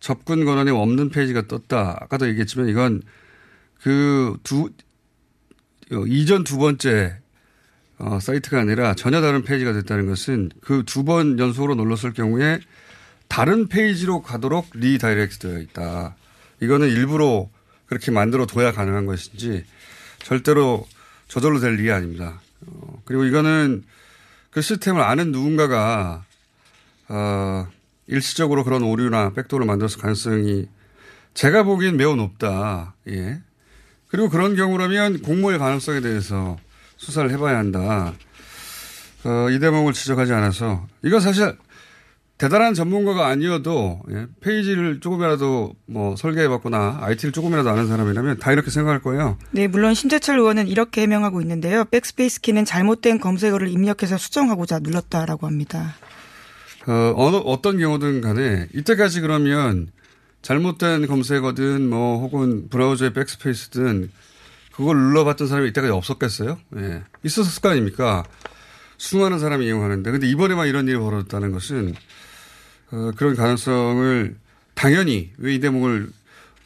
[0.00, 1.98] 접근 권한이 없는 페이지가 떴다.
[2.00, 3.02] 아까도 얘기했지만 이건
[3.82, 4.70] 그 두
[6.08, 7.18] 이전 두 번째
[7.98, 12.58] 어, 사이트가 아니라 전혀 다른 페이지가 됐다는 것은 그 두 번 연속으로 눌렀을 경우에
[13.28, 16.16] 다른 페이지로 가도록 redirect 되어 있다.
[16.62, 17.48] 이거는 일부러
[17.86, 19.64] 그렇게 만들어 둬야 가능한 것인지
[20.18, 20.86] 절대로
[21.28, 22.40] 저절로 될 일이 아닙니다.
[22.66, 23.84] 어, 그리고 이거는
[24.56, 26.24] 그 시스템을 아는 누군가가
[27.10, 27.68] 어,
[28.06, 30.66] 일시적으로 그런 오류나 백도를 만들었을 가능성이
[31.34, 32.94] 제가 보기엔 매우 높다.
[33.06, 33.42] 예.
[34.08, 36.56] 그리고 그런 경우라면 공모의 가능성에 대해서
[36.96, 38.14] 수사를 해봐야 한다.
[39.24, 41.54] 어, 이 대목을 지적하지 않아서 이건 사실
[42.38, 49.00] 대단한 전문가가 아니어도 예, 페이지를 조금이라도 뭐 설계해봤거나 IT를 조금이라도 아는 사람이라면 다 이렇게 생각할
[49.00, 49.38] 거예요.
[49.52, 51.86] 네, 물론 심재철 의원은 이렇게 해명하고 있는데요.
[51.86, 55.94] 백스페이스 키는 잘못된 검색어를 입력해서 수정하고자 눌렀다라고 합니다.
[56.86, 59.88] 어, 어느, 어떤 경우든 간에 이때까지 그러면
[60.42, 64.10] 잘못된 검색어든 뭐 혹은 브라우저의 백스페이스든
[64.72, 66.58] 그걸 눌러봤던 사람이 이때까지 없었겠어요?
[66.76, 67.02] 예.
[67.24, 68.24] 있었을 거 아닙니까?
[68.98, 70.10] 수많은 사람이 이용하는데.
[70.10, 71.94] 근데 이번에만 이런 일이 벌어졌다는 것은
[72.90, 74.36] 어, 그런 가능성을
[74.74, 76.08] 당연히 왜 이 대목을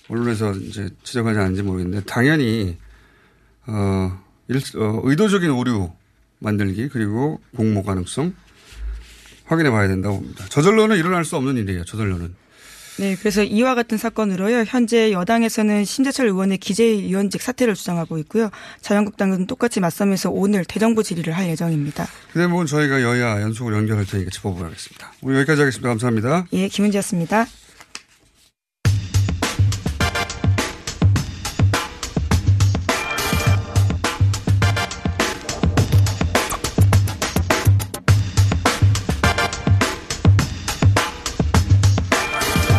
[0.09, 2.77] 언론에서 이제 지적하지 않는지 모르겠는데 당연히
[3.67, 5.91] 어, 일, 어, 의도적인 오류
[6.41, 8.35] 만들기 그리고 공모 가능성
[9.45, 10.47] 확인해 봐야 된다고 봅니다.
[10.49, 11.85] 저절로는 일어날 수 없는 일이에요.
[11.85, 12.35] 저절로는.
[13.01, 14.65] 네, 그래서 이와 같은 사건으로요.
[14.67, 18.51] 현재 여당에서는 신재철 의원의 기재위원직 사퇴를 주장하고 있고요.
[18.83, 22.07] 자유한국당은 똑같이 맞서면서 오늘 대정부 질의를 할 예정입니다.
[22.31, 25.13] 그 대목은 저희가 여야 연속으로 연결할 테니까 짚어보겠습니다.
[25.23, 25.89] 오늘 여기까지 하겠습니다.
[25.89, 26.47] 감사합니다.
[26.53, 27.47] 예, 김은지였습니다.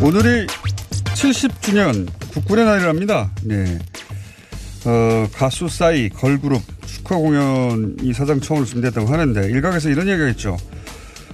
[0.04, 3.30] 오늘이 70주년 국군의 날이랍니다.
[3.44, 3.78] 네.
[4.84, 10.58] 어, 가수 싸이 걸그룹 축하 공연이 사상 처음으로 준비했다고 하는데 일각에서 이런 얘기가 있죠.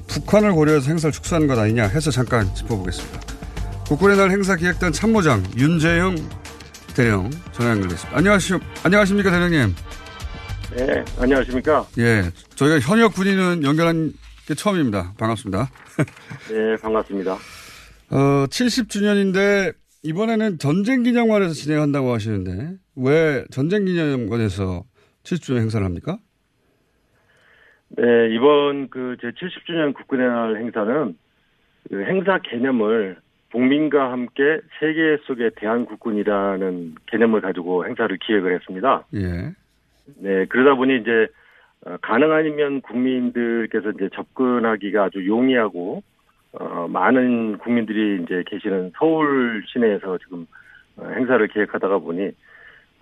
[0.08, 3.21] 북한을 고려해서 행사를 축소하는 것 아니냐 해서 잠깐 짚어보겠습니다.
[3.88, 6.17] 국군의 날 행사 기획단 참모장 윤재영
[6.93, 8.17] 대령 전화 연결됐습니다.
[8.17, 8.53] 안녕하시,
[8.84, 9.75] 안녕하십니까 대령님.
[10.75, 11.88] 네, 안녕하십니까.
[11.99, 14.12] 예, 저희가 현역 군인은 연결한
[14.45, 15.13] 게 처음입니다.
[15.17, 15.69] 반갑습니다.
[16.49, 17.38] 네, 반갑습니다.
[18.12, 24.84] 어, 70주년인데 이번에는 전쟁 기념관에서 진행한다고 하시는데 왜 전쟁 기념관에서
[25.24, 26.17] 70주년 행사를 합니까?
[27.89, 31.17] 네, 이번 그 제 70주년 국군의 날 행사는
[31.89, 33.17] 그 행사 개념을
[33.52, 39.06] 국민과 함께 세계 속의 대한국군이라는 개념을 가지고 행사를 기획을 했습니다.
[39.15, 39.54] 예.
[40.17, 41.28] 네, 그러다 보니 이제
[41.86, 46.04] 어, 가능하면 국민들께서 이제 접근하기가 아주 용이하고
[46.53, 50.47] 어, 많은 국민들이 이제 계시는 서울 시내에서 지금
[50.95, 52.31] 어, 행사를 기획하다가 보니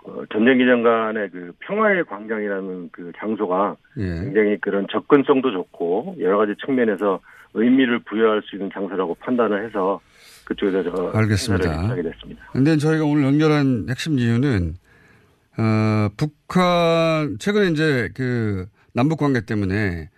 [0.04, 4.04] 어, 전쟁기념관의 그 평화의 광장이라는 그 장소가 예.
[4.04, 7.20] 굉장히 그런 접근성도 좋고 여러 가지 측면에서
[7.54, 10.00] 의미를 부여할 수 있는 장소라고 판단을 해서
[10.46, 11.90] 그쪽에서 저 알겠습니다.
[11.90, 12.44] 하게 됐습니다.
[12.52, 14.76] 근데 저희가 오늘 연결한 핵심 이유는
[15.58, 20.10] 어, 북한 최근에 이제 그 남북 관계 때문에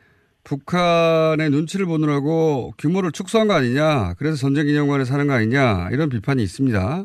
[0.48, 4.14] 북한의 눈치를 보느라고 규모를 축소한 거 아니냐.
[4.18, 5.90] 그래서 전쟁 기념관에 사는 거 아니냐.
[5.92, 7.04] 이런 비판이 있습니다.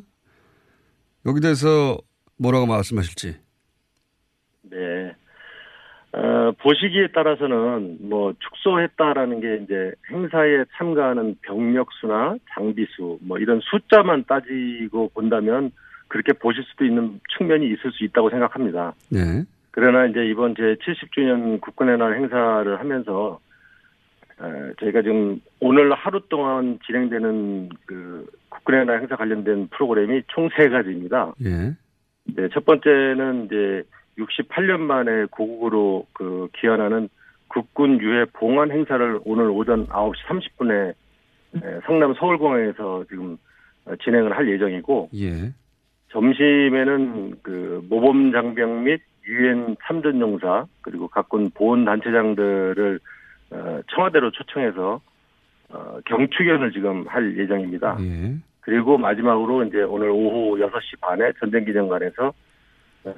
[1.26, 1.98] 여기 대해서
[2.38, 3.36] 뭐라고 말씀하실지.
[4.70, 5.12] 네.
[6.12, 13.60] 어, 보시기에 따라서는 뭐 축소했다라는 게 이제 행사에 참가하는 병력 수나 장비 수 뭐 이런
[13.62, 15.72] 숫자만 따지고 본다면
[16.08, 18.92] 그렇게 보실 수도 있는 측면이 있을 수 있다고 생각합니다.
[19.10, 19.44] 네.
[19.72, 23.40] 그러나 이제 이번 제 70주년 국군의 날 행사를 하면서
[24.40, 30.68] 에, 저희가 지금 오늘 하루 동안 진행되는 그 국군의 날 행사 관련된 프로그램이 총 세
[30.68, 31.32] 가지입니다.
[31.44, 31.74] 예.
[32.24, 33.82] 네, 첫 번째는 이제
[34.18, 37.08] 68년 만에 고국으로 그 귀환하는
[37.48, 40.94] 국군 유해 봉환 행사를 오늘 오전 9시 30분에
[41.86, 43.36] 성남 서울공항에서 지금
[43.84, 45.52] 어, 진행을 할 예정이고 예.
[46.10, 53.00] 점심에는 그 모범 장병 및 유엔 참전용사 그리고 각군 보훈 단체장들을
[53.50, 55.00] 어, 청와대로 초청해서
[55.70, 57.96] 어, 경축연을 지금 할 예정입니다.
[58.00, 58.34] 예.
[58.60, 62.32] 그리고 마지막으로 이제 오늘 오후 6시 반에 전쟁기념관에서
[63.06, 63.12] 에,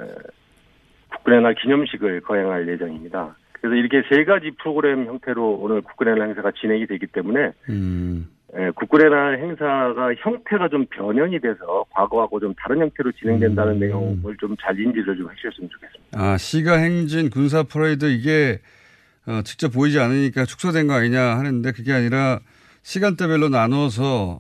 [1.10, 3.36] 국군의 날 기념식을 거행할 예정입니다.
[3.52, 8.28] 그래서 이렇게 세 가지 프로그램 형태로 오늘 국군의 날 행사가 진행이 되기 때문에 음.
[8.56, 13.80] 에, 국군의 날 행사가 형태가 좀 변형이 돼서 과거하고 좀 다른 형태로 진행된다는 음.
[13.80, 16.18] 내용을 좀 잘 인지를 좀 해주셨으면 좋겠습니다.
[16.18, 18.60] 아, 시가 행진 군사 퍼레이드 이게
[19.26, 22.38] 어, 직접 보이지 않으니까 축소된 거 아니냐 하는데 그게 아니라
[22.82, 24.38] 시간대별로 나눠서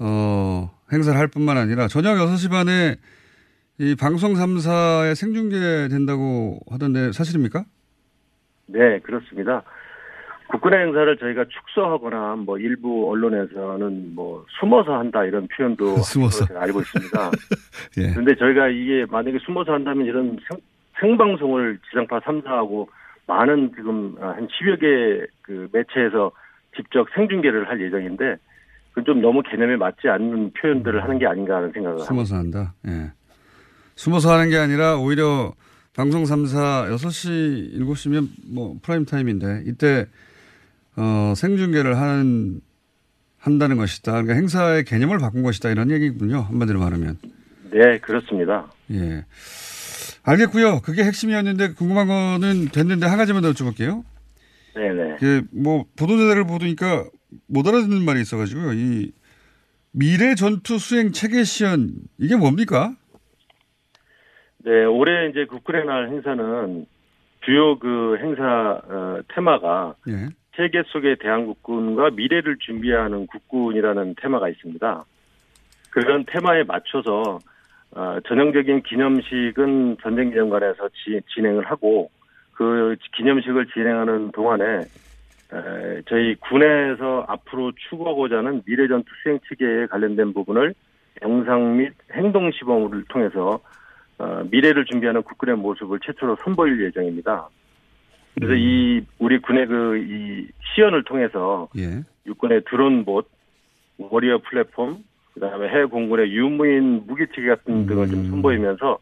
[0.00, 2.96] 어, 행사를 할 뿐만 아니라 저녁 6시 반에
[3.78, 7.64] 이 방송 3사에 생중계 된다고 하던데 사실입니까?
[8.66, 9.62] 네, 그렇습니다.
[10.48, 16.46] 국군의 행사를 저희가 축소하거나 뭐 일부 언론에서는 뭐 숨어서 한다 이런 표현도 숨어서.
[16.46, 17.30] 제가 알고 있습니다.
[17.98, 18.10] 예.
[18.12, 20.38] 그런데 저희가 이게 만약에 숨어서 한다면 이런
[21.00, 22.88] 생, 방송을 지상파 3사하고
[23.26, 26.30] 많은 지금 한 10여 개 그 매체에서
[26.76, 28.36] 직접 생중계를 할 예정인데
[28.90, 32.06] 그건 좀 너무 개념에 맞지 않는 표현들을 하는 게 아닌가 하는 생각을 합니다.
[32.06, 32.74] 숨어서 한다.
[32.86, 33.10] 예.
[33.96, 35.52] 숨어서 하는 게 아니라 오히려
[35.96, 40.06] 방송 3사 6시, 7시면 뭐 프라임 타임인데 이때
[40.98, 42.60] 어, 생중계를 하는
[43.38, 44.12] 한다는 것이다.
[44.12, 45.70] 그러니까 행사의 개념을 바꾼 것이다.
[45.70, 46.40] 이런 얘기군요.
[46.40, 47.18] 한마디로 말하면.
[47.70, 48.66] 네, 그렇습니다.
[48.90, 49.24] 예.
[50.24, 50.80] 알겠고요.
[50.80, 54.02] 그게 핵심이었는데 궁금한 거는 됐는데 한 가지만 더 여쭤볼게요.
[54.74, 55.16] 네네.
[55.16, 57.04] 이게 뭐 보도자료를 보니까
[57.46, 58.72] 못 알아듣는 말이 있어가지고요.
[58.72, 59.12] 이
[59.92, 62.94] 미래 전투 수행 체계 시연 이게 뭡니까?
[64.64, 66.86] 네, 올해 이제 국군의 날 행사는
[67.44, 70.28] 주요 그 행사 어, 테마가 예.
[70.58, 75.04] 세계 속의 대한국군과 미래를 준비하는 국군이라는 테마가 있습니다.
[75.90, 77.38] 그런 테마에 맞춰서
[77.92, 82.10] 어, 전형적인 기념식은 전쟁 기념관에서 지- 진행을 하고
[82.54, 84.64] 그 기념식을 진행하는 동안에
[85.52, 90.74] 에, 저희 군에서 앞으로 추구하고자 하는 미래전투 수행 체계에 관련된 부분을
[91.22, 93.60] 영상 및 행동 시범을 통해서
[94.18, 97.48] 어, 미래를 준비하는 국군의 모습을 최초로 선보일 예정입니다.
[98.38, 102.02] 그래서 이 우리 군의 그 이 시연을 통해서 예.
[102.26, 103.28] 육군의 드론봇,
[103.98, 105.02] 워리어 플랫폼,
[105.34, 108.98] 그다음에 해외 공군의 유무인 무기체계 같은 등을 좀 선보이면서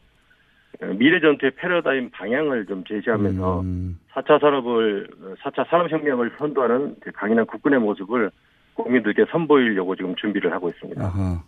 [0.82, 5.08] 어, 미래 전투의 패러다임 방향을 좀 제시하면서 음, 4차 산업을
[5.42, 8.30] 4차 산업혁명을 선도하는 그 강인한 국군의 모습을
[8.74, 11.02] 국민들께 선보이려고 지금 준비를 하고 있습니다.
[11.02, 11.42] 아하.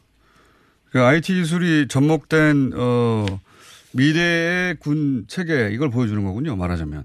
[0.91, 3.27] 그 IT 기술이 접목된 어
[3.95, 6.57] 미래의 군 체계 이걸 보여주는 거군요.
[6.57, 7.05] 말하자면.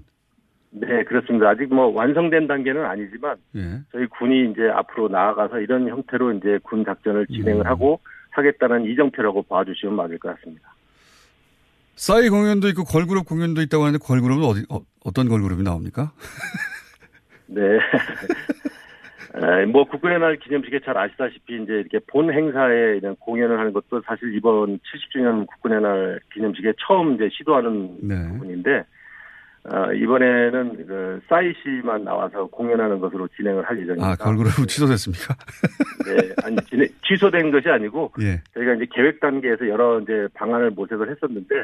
[0.76, 1.50] 네, 그렇습니다.
[1.50, 3.80] 아직 뭐 완성된 단계는 아니지만 예.
[3.92, 7.34] 저희 군이 이제 앞으로 나아가서 이런 형태로 이제 군 작전을 음.
[7.34, 10.74] 진행을 하고 하겠다는 이정표라고 봐주시면 맞을 것 같습니다.
[11.94, 16.12] 싸이 공연도 있고 걸그룹 공연도 있다고 하는데 걸그룹은 어디 어, 어떤 걸그룹이 나옵니까?
[17.46, 17.60] 네.
[19.36, 24.02] 에, 뭐 국군의 날 기념식에 잘 아시다시피 이제 이렇게 본 행사에 이런 공연을 하는 것도
[24.06, 28.28] 사실 이번 70주년 국군의 날 기념식에 처음 이제 시도하는 네.
[28.28, 28.84] 부분인데
[29.66, 34.06] 어, 이번에는 그 싸이 씨만 나와서 공연하는 것으로 진행을 할 예정입니다.
[34.10, 35.34] 아 걸그룹 취소됐습니까?
[36.06, 38.42] 네, 아니 진행- 취소된 것이 아니고 예.
[38.52, 41.54] 저희가 이제 계획 단계에서 여러 이제 방안을 모색을 했었는데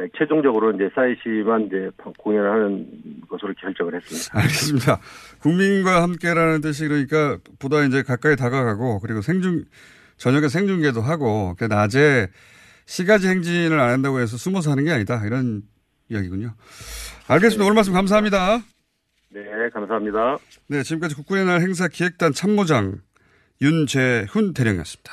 [0.00, 2.86] 에, 최종적으로 이제 싸이 씨만 이제 공연을 하는
[3.28, 4.38] 것으로 결정을 했습니다.
[4.38, 5.00] 알겠습니다.
[5.40, 9.64] 국민과 함께라는 뜻이 그러니까 보다 이제 가까이 다가가고 그리고 생중
[10.18, 12.28] 저녁에 생중계도 하고 그 낮에
[12.84, 15.62] 시가지 행진을 안 한다고 해서 숨어서 하는 게 아니다 이런
[16.10, 16.54] 이야기군요.
[17.28, 17.64] 알겠습니다.
[17.64, 18.62] 오늘 말씀 감사합니다.
[19.30, 19.42] 네,
[19.72, 20.38] 감사합니다.
[20.66, 23.00] 네, 지금까지 국군의 날 행사 기획단 참모장
[23.62, 25.12] 윤재훈 대령이었습니다.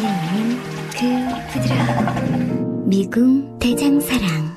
[0.00, 0.58] 눈에 있는
[0.92, 4.56] 그 부드러운 미궁 대장사랑.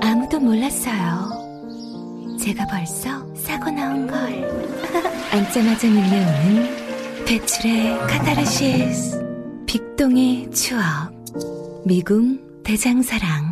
[0.00, 1.28] 아무도 몰랐어요.
[2.38, 4.18] 제가 벌써 사고 나온 걸.
[5.32, 9.20] 앉자마자 밀려오는 배출의 카타르시스.
[9.66, 10.80] 빅동의 추억.
[11.84, 13.51] 미궁 대장사랑.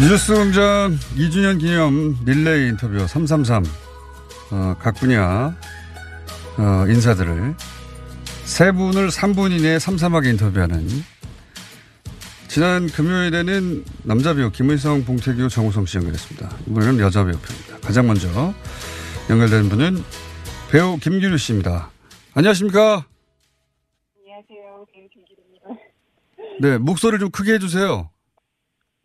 [0.00, 3.64] 뉴스 공장 2주년 기념 릴레이 인터뷰 333.
[4.50, 5.56] 어, 각 분야,
[6.58, 7.54] 어, 인사들을
[8.44, 10.86] 세 분을 3분 이내에 삼삼하게 인터뷰하는
[12.54, 16.48] 지난 금요일에는 남자 배우 김의성, 봉태규, 정우성 씨 연결했습니다.
[16.68, 17.78] 이번에는 여자 배우 편입니다.
[17.84, 18.28] 가장 먼저
[19.28, 19.96] 연결된 분은
[20.70, 21.90] 배우 김규류 씨입니다.
[22.32, 23.06] 안녕하십니까?
[24.20, 24.86] 안녕하세요.
[24.92, 25.68] 배우 김길입니다.
[26.60, 28.08] 네, 목소리를 좀 크게 해주세요.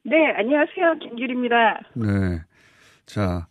[0.04, 1.00] 네, 안녕하세요.
[1.02, 1.56] 김길입니다.
[1.96, 2.44] 네.
[3.08, 3.48] 자,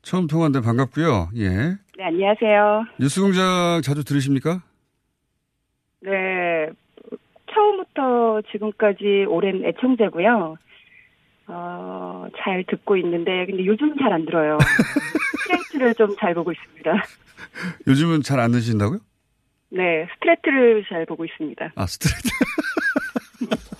[0.00, 1.28] 처음 통화인데 반갑고요.
[1.36, 1.48] 예.
[1.48, 2.86] 네, 안녕하세요.
[2.98, 4.62] 뉴스공장 자주 들으십니까?
[6.00, 6.70] 네,
[7.54, 10.56] 처음부터 지금까지 오랜 애청자고요.
[11.48, 14.58] 어, 잘 듣고 있는데, 근데 요즘 잘안 들어요.
[15.42, 17.04] 스트레이트를 좀 잘 보고 있습니다.
[17.86, 19.00] 요즘은 잘 안 드신다고요?
[19.70, 21.72] 네, 스트레이트를 잘 보고 있습니다.
[21.74, 22.28] 아, 스트레이트.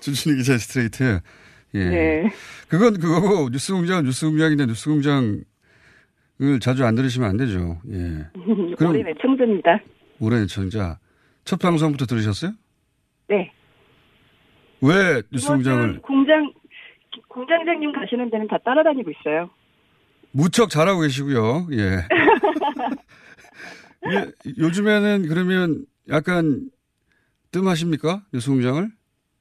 [0.00, 1.20] 주진희 기자 스트레이트.
[1.74, 1.88] 예.
[1.88, 2.30] 네.
[2.68, 5.44] 그건 그거고 뉴스공장은 뉴스공장인데 뉴스공장을
[6.60, 7.80] 자주 안 들으시면 안 되죠.
[7.90, 8.26] 예.
[8.86, 9.80] 올해 애청자입니다.
[10.20, 10.98] 올해 애청자
[11.44, 12.52] 첫 방송부터 들으셨어요?
[13.28, 13.52] 네.
[14.80, 16.52] 왜 뉴스공장을 공장
[17.28, 19.50] 공장장님 가시는 데는 다 따라다니고 있어요.
[20.30, 21.68] 무척 잘하고 계시고요.
[21.72, 22.06] 예.
[24.10, 26.68] 예, 요즘에는 그러면 약간
[27.52, 28.22] 뜸하십니까?
[28.32, 28.88] 뉴스공장을?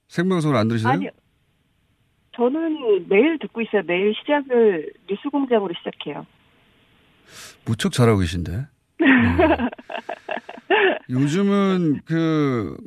[0.07, 0.93] 생방송을 안 들으세요?
[0.93, 1.09] 아니요.
[2.35, 3.81] 저는 매일 듣고 있어요.
[3.85, 6.25] 매일 시작을 뉴스공장으로 시작해요.
[7.65, 8.51] 무척 잘하고 계신데.
[8.51, 8.65] 네.
[11.09, 12.77] 요즘은 그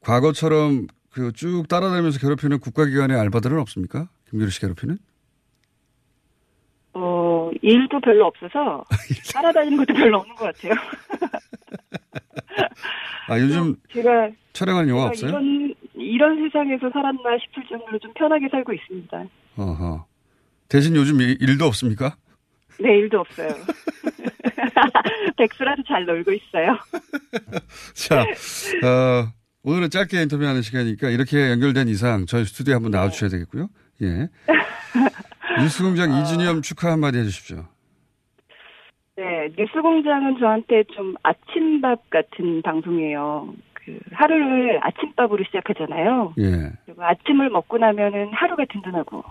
[0.00, 4.08] 과거처럼 그 쭉 따라다니면서 괴롭히는 국가기관의 알바들은 없습니까?
[4.30, 4.98] 김규리 씨 괴롭히는?
[6.92, 8.84] 어, 일도 별로 없어서
[9.32, 10.72] 따라다니는 것도 별로 없는 것 같아요.
[13.28, 15.40] 아 요즘 제가 촬영하는 영화 제가 없어요?
[15.40, 19.24] 이런 이런 세상에서 살았나 싶을 정도로 좀 편하게 살고 있습니다.
[19.56, 20.06] 어허.
[20.68, 22.16] 대신 요즘 일- 일도 없습니까?
[22.80, 23.48] 네, 일도 없어요.
[25.36, 26.78] 백수라도 잘 놀고 있어요.
[27.94, 33.68] 자, 어, 오늘은 짧게 인터뷰하는 시간이니까 이렇게 연결된 이상 저희 스튜디오에 한번 나와주셔야 되겠고요.
[34.02, 34.28] 예.
[35.60, 37.66] 뉴스공장 이준엽 축하 한마디 해주십시오.
[39.16, 43.52] 네, 뉴스공장은 저한테 좀 아침밥 같은 방송이에요.
[43.74, 46.34] 그 하루를 아침밥으로 시작하잖아요.
[46.38, 46.72] 예.
[46.86, 49.22] 그리고 아침을 먹고 나면은 하루가 든든하고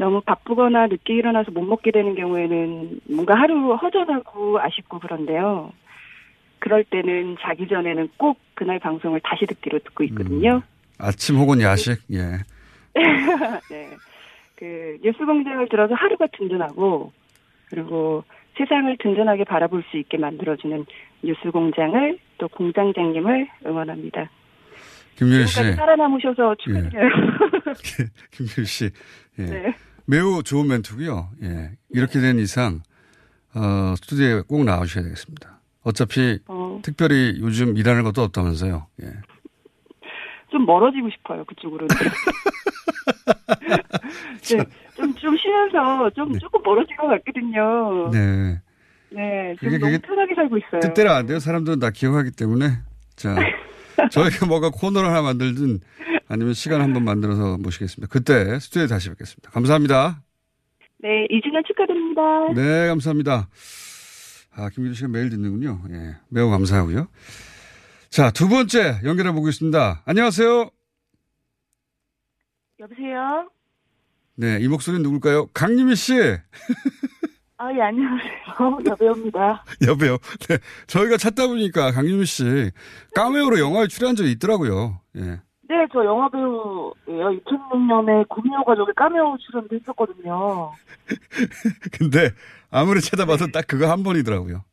[0.00, 5.72] 너무 바쁘거나 늦게 일어나서 못 먹게 되는 경우에는 뭔가 하루 허전하고 아쉽고 그런데요.
[6.58, 10.62] 그럴 때는 자기 전에는 꼭 그날 방송을 다시 듣기로 듣고 있거든요.
[10.98, 12.38] 아침 혹은 야식, 예.
[13.70, 13.90] 네.
[14.56, 17.12] 그 뉴스 공장을 들어서 하루가 든든하고
[17.68, 18.24] 그리고
[18.56, 20.86] 세상을 든든하게 바라볼 수 있게 만들어주는
[21.22, 24.30] 뉴스 공장을 또 공장장님을 응원합니다.
[25.16, 25.72] 김유리 씨.
[25.72, 27.10] 살아남으셔서 축하드려요.
[28.32, 28.90] 김유리 씨.
[29.38, 29.44] 예.
[29.44, 29.74] 네.
[30.10, 31.28] 매우 좋은 멘트고요.
[31.44, 31.70] 예.
[31.90, 32.80] 이렇게 된 이상,
[33.54, 35.60] 어, 스튜디오에 꼭 나와주셔야 되겠습니다.
[35.82, 38.88] 어차피 어, 특별히 요즘 일하는 것도 없다면서요.
[39.04, 39.06] 예.
[40.50, 41.86] 좀 멀어지고 싶어요 그쪽으로.
[44.50, 44.56] 네,
[44.96, 48.10] 좀, 좀 쉬면서 좀 조금 멀어진 것 같거든요.
[48.10, 48.60] 네.
[49.10, 50.80] 네, 그게- 지금 너무 편하게 살고 있어요.
[50.80, 51.38] 뜻대로 안 돼요.
[51.38, 52.78] 사람들은 다 기억하기 때문에.
[53.14, 53.36] 자,
[54.10, 55.78] 저희가 뭐가 코너를 하나 만들든
[56.30, 58.10] 아니면 시간 한번 만들어서 모시겠습니다.
[58.10, 59.50] 그때 스튜디오에 다시 뵙겠습니다.
[59.50, 60.22] 감사합니다.
[60.98, 62.22] 네, 2주년 축하드립니다.
[62.54, 63.48] 네, 감사합니다.
[64.54, 65.82] 아, 김기주 씨가 매일 듣는군요.
[65.90, 67.08] 예, 매우 감사하고요.
[68.10, 70.02] 자, 두 번째 연결해 보겠습니다.
[70.06, 70.70] 안녕하세요.
[72.78, 73.50] 여보세요?
[74.36, 75.48] 네, 이 목소리는 누굴까요?
[75.48, 76.14] 강유미 씨.
[77.56, 78.78] 아, 예, 안녕하세요.
[78.86, 79.64] 여배우입니다.
[79.88, 80.18] 여보요.
[80.48, 82.70] 네, 저희가 찾다 보니까 강유미 씨
[83.16, 85.00] 까메오로 영화에 출연한 적이 있더라고요.
[85.16, 85.40] 예.
[85.70, 86.92] 네, 저 영화배우예요.
[87.06, 90.72] 2006년에 구미호 가족의 까메오 출연도 했었거든요.
[91.96, 92.32] 근데
[92.72, 94.64] 아무리 찾아봐도 딱 그거 한 번이더라고요.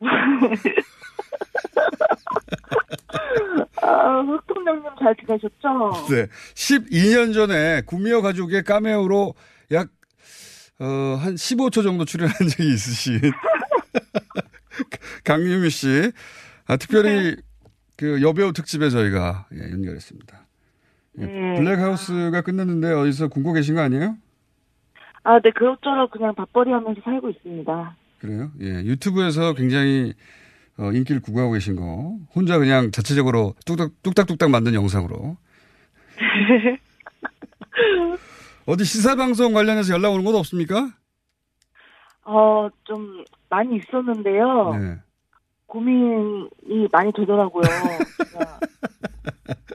[3.80, 6.08] 아, 흑통령님 잘 지내셨죠?
[6.10, 6.26] 네.
[6.54, 9.34] 12년 전에 구미호 가족의 까메오로
[9.70, 9.86] 약,
[10.80, 13.20] 어, 한 15초 정도 출연한 적이 있으신
[15.22, 16.10] 강유미 씨.
[16.66, 17.36] 아, 특별히
[18.00, 20.39] 그 여배우 특집에 저희가 예, 연결했습니다.
[21.18, 21.54] 예, 네.
[21.56, 24.16] 블랙하우스가 끝났는데 어디서 굶고 계신 거 아니에요?
[25.22, 27.96] 아, 네, 그것저것 그냥 밥벌이 하면서 살고 있습니다.
[28.20, 28.50] 그래요?
[28.60, 28.66] 예.
[28.84, 30.14] 유튜브에서 굉장히
[30.78, 32.16] 어, 인기를 구가하고 계신 거.
[32.34, 35.36] 혼자 그냥 자체적으로 뚝딱, 뚝딱뚝딱 만든 영상으로.
[38.66, 40.90] 어디 시사방송 관련해서 연락 오는 건 없습니까?
[42.24, 44.74] 어, 좀 많이 있었는데요.
[44.74, 44.96] 네.
[45.66, 47.62] 고민이 많이 되더라고요.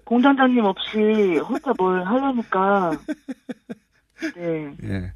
[0.05, 2.91] 공장장님 없이 혼자 뭘 하려니까.
[4.35, 4.75] 네.
[4.83, 5.11] 예.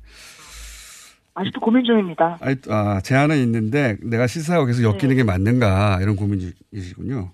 [1.35, 2.37] 아직도 고민 중입니다.
[2.41, 7.31] 아니, 아, 제안은 있는데 내가 시사하고 계속 엮이는 게 맞는가 이런 고민이시군요.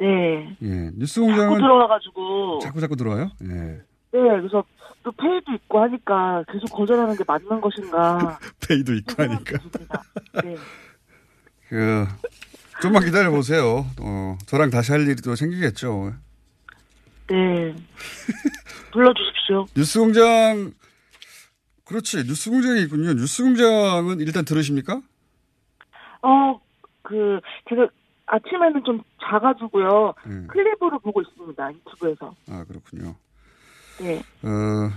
[0.00, 0.56] 네.
[0.62, 0.90] 예.
[0.94, 2.58] 뉴스 자꾸 공장은 들어와가지고.
[2.60, 3.30] 자꾸 자꾸 들어와요?
[3.42, 3.46] 예.
[3.46, 4.64] 네, 그래서
[5.02, 8.38] 또 페이도 있고 하니까 계속 거절하는 게 맞는 것인가.
[8.66, 9.58] 페이도 있고 하니까.
[10.42, 10.56] 네.
[11.68, 12.06] 그,
[12.80, 13.86] 좀만 기다려 보세요.
[14.00, 16.14] 어, 저랑 다시 할 일이 또 생기겠죠.
[17.30, 17.74] 네.
[18.92, 19.66] 불러주십시오.
[19.76, 20.72] 뉴스 공장,
[21.84, 22.24] 그렇지.
[22.24, 23.12] 뉴스 공장이 있군요.
[23.14, 25.00] 뉴스 공장은 일단 들으십니까?
[26.22, 26.60] 어,
[27.02, 27.88] 그, 제가
[28.26, 30.14] 아침에는 좀 자가지고요.
[30.26, 30.46] 음.
[30.50, 31.72] 클립으로 보고 있습니다.
[31.72, 32.34] 유튜브에서.
[32.48, 33.14] 아, 그렇군요.
[34.00, 34.18] 네.
[34.42, 34.90] 어,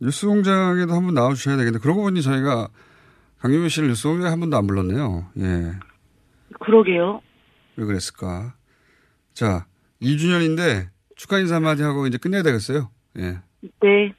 [0.00, 2.68] 뉴스 공장에도 한번 나와주셔야 되겠는데, 그러고 보니 저희가
[3.40, 5.30] 강유미 씨를 뉴스 공장에 한 번도 안 불렀네요.
[5.38, 5.72] 예.
[6.60, 7.20] 그러게요.
[7.76, 8.54] 왜 그랬을까?
[9.32, 9.66] 자,
[10.02, 10.88] 2주년인데
[11.18, 12.90] 축하 인사 한마디 하고 이제 끝내야 되겠어요.
[13.18, 13.38] 예.
[13.80, 14.14] 네.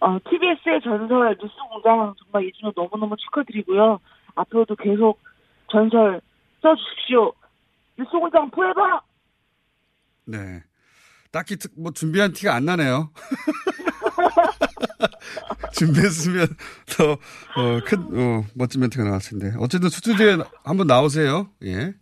[0.00, 3.98] 어, TBS의 전설 뉴스 공장 정말 2주년 너무너무 축하드리고요.
[4.34, 5.18] 앞으로도 계속
[5.70, 6.20] 전설
[6.62, 7.32] 써주십시오.
[7.98, 9.00] 뉴스 공장 포에버!
[10.26, 10.62] 네.
[11.32, 13.10] 딱히 특- 뭐 준비한 티가 안 나네요.
[15.72, 16.46] 준비했으면
[16.96, 19.56] 더, 어, 큰, 어, 멋진 멘트가 나왔을 텐데.
[19.58, 21.48] 어쨌든 스튜디오에 한번 나오세요.
[21.62, 21.76] 예.
[21.76, 21.94] 네.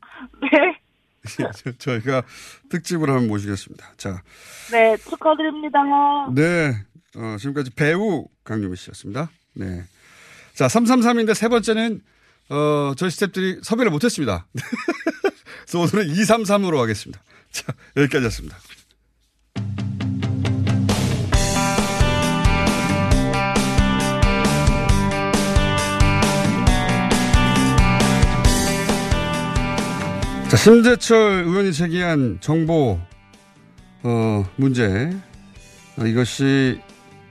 [1.57, 2.23] 저- 저희가
[2.71, 3.93] 특집으로 한번 모시겠습니다.
[3.97, 4.23] 자,
[4.71, 5.79] 네, 축하드립니다.
[6.35, 6.75] 네.
[7.17, 9.31] 어, 지금까지 배우 강유미 씨였습니다.
[9.55, 9.85] 네.
[10.55, 12.01] 자, 333인데 세 번째는,
[12.51, 14.47] 어, 저희 스탭들이 섭외를 못했습니다.
[15.65, 17.23] 그래서 오늘은 233으로 하겠습니다.
[17.53, 18.57] 자, 여기까지였습니다.
[30.55, 32.97] 자, 심재철 의원이 제기한 정보,
[34.05, 35.11] 어, 문제.
[35.99, 36.81] 어, 이것이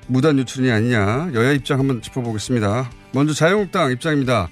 [0.08, 1.32] 무단 유출이 아니냐.
[1.34, 2.90] 여야 입장 한번 짚어보겠습니다.
[3.14, 4.50] 먼저 자유한국당 입장입니다.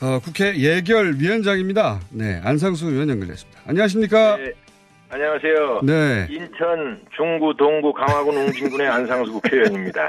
[0.00, 1.98] 어, 국회 예결위원장입니다.
[2.10, 3.60] 네, 안상수 의원 연결됐습니다.
[3.66, 4.36] 안녕하십니까?
[4.36, 4.52] 네,
[5.10, 5.80] 안녕하세요.
[5.82, 6.28] 네.
[6.30, 10.08] 인천 중구 동구 강화군 웅진군의 안상수 국회의원입니다.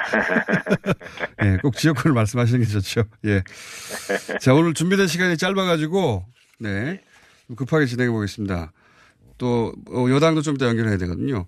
[1.41, 3.01] 예, 꼭 지역구를 말씀하시는 게 좋죠.
[3.25, 3.41] 예.
[4.39, 6.23] 자, 오늘 준비된 시간이 짧아가지고,
[6.59, 7.01] 네.
[7.55, 8.71] 급하게 진행해 보겠습니다.
[9.37, 11.45] 또, 어, 여당도 좀 이따 연결해야 되거든요.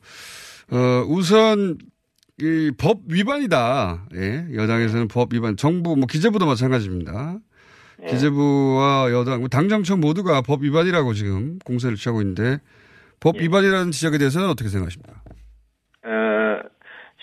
[0.72, 1.78] 어, 우선,
[2.42, 4.08] 이 법 위반이다.
[4.16, 4.46] 예.
[4.54, 5.58] 여당에서는 법 위반.
[5.58, 7.40] 정부, 뭐 기재부도 마찬가지입니다.
[8.08, 12.62] 기재부와 여당, 뭐 당정청 모두가 법 위반이라고 지금 공세를 취하고 있는데,
[13.20, 15.22] 법 위반이라는 지적에 대해서는 어떻게 생각하십니까?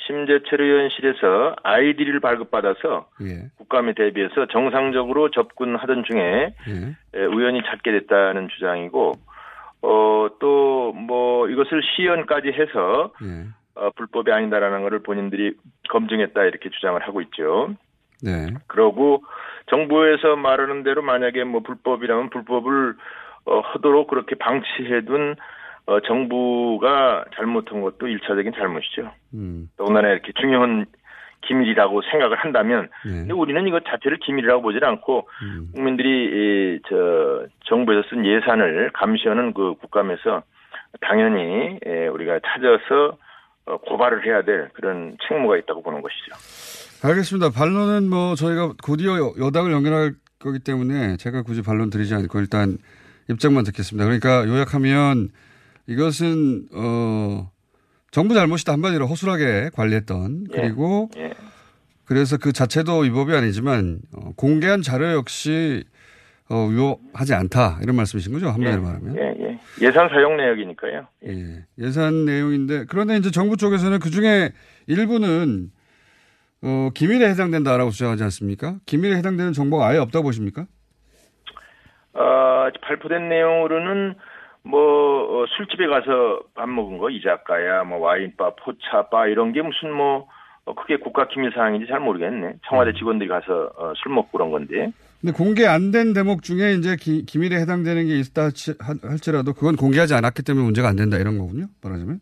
[0.06, 3.48] 어, 심재철 의원실에서 아이디를 발급받아서 예.
[3.58, 7.18] 국감에 대비해서 정상적으로 접근하던 중에 예.
[7.18, 9.12] 에, 우연히 찾게 됐다는 주장이고
[9.82, 13.46] 어, 또 뭐 이것을 시연까지 해서 예.
[13.74, 15.54] 어, 불법이 아니다라는 것을 본인들이
[15.90, 17.74] 검증했다 이렇게 주장을 하고 있죠.
[18.22, 18.46] 네.
[18.66, 19.22] 그러고
[19.68, 22.94] 정부에서 말하는 대로 만약에 뭐 불법이라면 불법을
[23.44, 25.36] 어, 하도록 그렇게 방치해둔
[25.86, 29.12] 어, 정부가 잘못한 것도 일차적인 잘못이죠.
[29.34, 29.68] 음.
[29.76, 30.86] 더군다나 이렇게 중요한
[31.46, 33.10] 기밀이라고 생각을 한다면, 네.
[33.12, 35.28] 근데 우리는 이것 자체를 기밀이라고 보질 않고
[35.74, 40.42] 국민들이 이, 저 정부에서 쓴 예산을 감시하는 그 국감에서
[41.00, 43.16] 당연히 예, 우리가 찾아서
[43.66, 47.06] 어, 고발을 해야 될 그런 책무가 있다고 보는 것이죠.
[47.06, 47.50] 알겠습니다.
[47.50, 52.78] 반론은 뭐 저희가 곧이어 여- 여당을 연결할 거기 때문에 제가 굳이 반론 드리지 않고 일단
[53.28, 54.04] 입장만 듣겠습니다.
[54.04, 55.28] 그러니까 요약하면
[55.86, 57.50] 이것은 어
[58.10, 60.60] 정부 잘못이다 한마디로 허술하게 관리했던 예.
[60.60, 61.32] 그리고 예.
[62.04, 65.84] 그래서 그 자체도 위법이 아니지만 어, 공개한 자료 역시
[66.48, 69.58] 어, 위법하지 않다 이런 말씀이신 거죠 한마디로 말하면 예, 예.
[69.82, 71.06] 예 산 사용 내역이니까요.
[71.26, 71.64] 예.
[71.78, 74.52] 예산 내용인데 그런데 이제 정부 쪽에서는 그 중에
[74.86, 75.70] 일부는
[76.62, 78.76] 어, 기밀에 해당된다라고 주장하지 않습니까?
[78.86, 80.66] 기밀에 해당되는 정보가 아예 없다고 보십니까?
[82.14, 84.14] 어, 발표된 내용으로는
[84.66, 90.26] 뭐 어, 술집에 가서 밥 먹은 거 이자카야 뭐 와인바 포차바 이런 게 무슨 뭐
[90.64, 92.54] 어, 그게 국가 기밀 사항인지 잘 모르겠네.
[92.68, 94.90] 청와대 직원들이 가서 어, 술 먹고 그런 건데.
[95.20, 99.76] 근데 공개 안 된 대목 중에 이제 기, 기밀에 해당되는 게 있다 할지- 할지라도 그건
[99.76, 101.66] 공개하지 않았기 때문에 문제가 안 된다 이런 거군요.
[101.84, 102.18] 말하자면.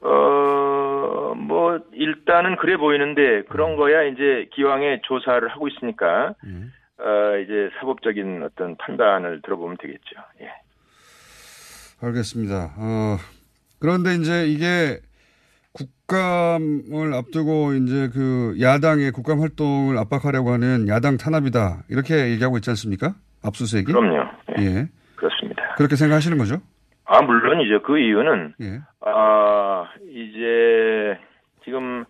[0.00, 6.34] 어, 뭐 일단은 그래 보이는데 그런 거야 이제 기왕에 조사를 하고 있으니까
[6.98, 10.16] 어, 이제 사법적인 어떤 판단을 들어보면 되겠죠.
[10.40, 10.48] 예.
[12.02, 12.74] 알겠습니다.
[12.76, 13.16] 어,
[13.80, 14.98] 그런데 이제 이게
[15.72, 21.84] 국감을 앞두고 이제 그 야당의 국감 활동을 압박하려고 하는 야당 탄압이다.
[21.88, 23.14] 이렇게 얘기하고 있지 않습니까?
[23.44, 23.86] 압수수색이.
[23.86, 24.28] 그럼요.
[24.58, 24.88] 예.
[25.16, 25.74] 그렇습니다.
[25.76, 26.56] 그렇게 생각하시는 거죠?
[27.04, 27.82] 아 물론이죠.
[27.82, 28.80] 그 이유는 예.
[29.00, 31.18] 아, 이제
[31.64, 32.04] 지금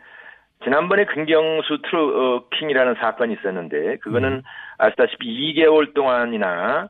[0.64, 4.42] 지난번에 김경수 트루킹이라는 사건이 있었는데 그거는
[4.78, 6.88] 아시다시피 2개월 동안이나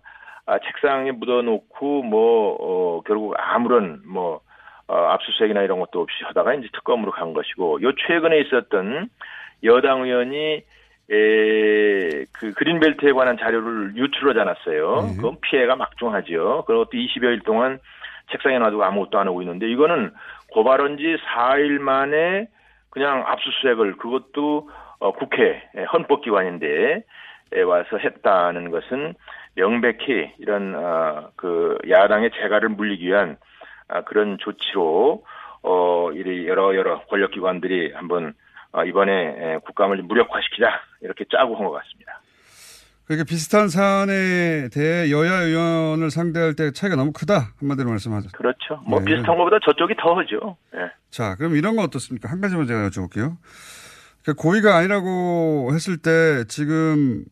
[0.53, 4.41] 아, 책상에 묻어놓고 뭐 어, 결국 아무런 뭐
[4.87, 9.09] 어, 압수수색이나 이런 것도 없이 하다가 이제 특검으로 간 것이고 요 최근에 있었던
[9.65, 10.63] 여당 의원이
[11.11, 15.15] 에, 그 그린벨트에 관한 자료를 유출하지 않았어요.
[15.17, 16.65] 그건 피해가 막중하죠.
[16.67, 17.79] 그것도 20여일 동안
[18.31, 20.13] 책상에 놔두고 아무것도 안 하고 있는데 이거는
[20.53, 22.49] 고발한 지 4일 만에
[22.91, 27.05] 그냥 압수수색을 그것도 어, 국회 예, 헌법기관인데
[27.55, 29.15] 에 와서 했다는 것은
[29.55, 33.37] 명백히 이런 어, 그 야당의 재갈을 물리기 위한
[33.89, 35.25] 아, 그런 조치로
[35.63, 38.35] 어, 이 여러 여러 권력기관들이 한번
[38.73, 40.67] 어, 이번에 에, 국감을 좀 무력화시키자
[41.03, 42.21] 이렇게 짜고 한 것 같습니다.
[43.05, 48.29] 그러니까 비슷한 사안에 대해 여야 의원을 상대할 때 차이가 너무 크다 한마디로 말씀하죠.
[48.33, 48.81] 그렇죠.
[48.87, 50.57] 뭐 네, 비슷한 것보다 저쪽이 더 하죠.
[50.77, 50.91] 예.
[51.11, 52.31] 자, 그럼 이런 거 어떻습니까?
[52.31, 53.37] 한 가지만 제가 여쭤볼게요.
[54.23, 57.25] 그러니까 고의가 아니라고 했을 때 지금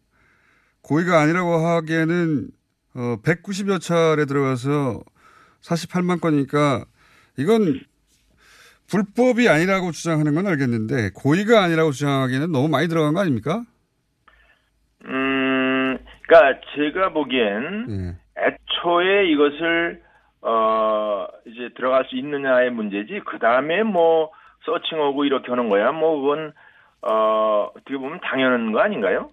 [0.91, 2.49] 고의가 아니라고 하기에는
[2.97, 4.99] 어 190여 차례 들어가서
[5.63, 6.85] 48만 건이니까
[7.39, 7.79] 이건
[8.91, 13.63] 불법이 아니라고 주장하는 건 알겠는데 고의가 아니라고 주장하기에는 너무 많이 들어간 거 아닙니까?
[15.05, 18.43] 음, 그러니까 제가 보기엔 예.
[18.43, 20.03] 애초에 이것을
[20.43, 23.21] 어 이제 들어갈 수 있느냐의 문제지.
[23.27, 24.33] 그 다음에 뭐
[24.65, 25.93] 서칭하고 이렇게 하는 거야.
[25.93, 26.53] 뭐 그건
[27.03, 29.31] 어 어떻게 보면 당연한 거 아닌가요?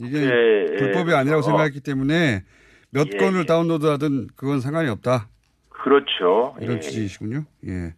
[0.00, 1.16] 이게 예, 불법이 예.
[1.16, 1.42] 아니라고 어.
[1.42, 2.42] 생각했기 때문에
[2.90, 3.46] 몇 예, 건을 예.
[3.46, 5.28] 다운로드하든 그건 상관이 없다.
[5.68, 6.56] 그렇죠.
[6.60, 6.80] 이런 예.
[6.80, 7.44] 취지이시군요.
[7.66, 7.94] 예.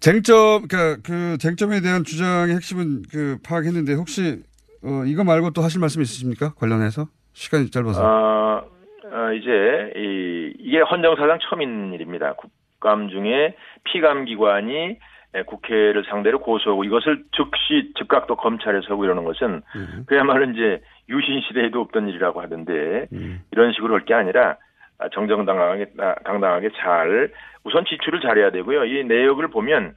[0.00, 4.42] 쟁점, 그러니까 그 쟁점에 대한 주장의 핵심은 그 파악했는데 혹시
[4.82, 6.54] 어, 이거 말고 또 하실 말씀 있으십니까?
[6.54, 8.02] 관련해서 시간이 짧아서.
[8.02, 8.58] 어,
[9.04, 12.34] 어, 이제 이, 이게 헌정사상 처음 있는 일입니다.
[12.34, 14.98] 국감 중에 피감 기관이 에,
[15.46, 19.62] 국회를 상대로 고소하고 이것을 즉시 즉각 또 검찰에서 하고 이러는 것은
[20.06, 23.06] 그야말로 이제 유신 시대에도 없던 일이라고 하던데
[23.52, 24.56] 이런 식으로 할 게 아니라
[24.98, 27.30] 아, 정정당당하게 아, 당당하게 잘
[27.64, 28.84] 우선 지출을 잘해야 되고요.
[28.84, 29.94] 이 내역을 보면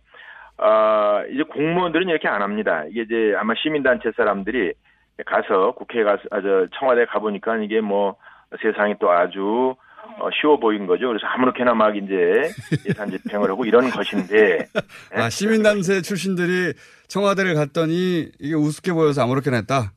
[0.58, 2.84] 아 이제 공무원들은 이렇게 안 합니다.
[2.90, 4.74] 이게 이제 아마 시민단체 사람들이
[5.26, 8.16] 가서 국회에 가서 아, 저 청와대 가 보니까 이게 뭐
[8.62, 9.76] 세상이 또 아주
[10.20, 11.08] 어, 쉬워 보인 거죠.
[11.08, 12.50] 그래서 아무렇게나 막 이제
[12.88, 14.68] 예산 집행을 하고 이런 것인데
[15.14, 16.74] 아, 시민단체 출신들이
[17.08, 19.92] 청와대를 갔더니 이게 우습게 보여서 아무렇게나 했다.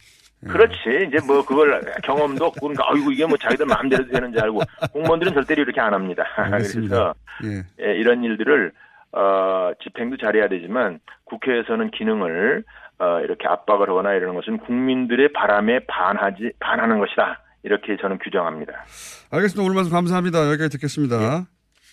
[0.49, 1.09] 그렇지.
[1.09, 4.61] 이제 뭐 그걸 경험도 없고 그러니까 아이고 이게 뭐 자기들 마음대로 되는 줄 알고
[4.93, 6.25] 공무원들은 절대로 이렇게 안 합니다.
[6.51, 7.63] 그래서 예.
[7.85, 8.73] 예, 이런 일들을
[9.13, 12.65] 어, 집행도 잘해야 되지만 국회에서는 기능을
[12.99, 17.41] 어, 이렇게 압박을 하거나 이러는 것은 국민들의 바람에 반하지 반하는 것이다.
[17.65, 18.85] 이렇게 저는 규정합니다.
[19.31, 19.63] 알겠습니다.
[19.63, 20.49] 오늘 말씀 감사합니다.
[20.51, 21.47] 여기까지 듣겠습니다.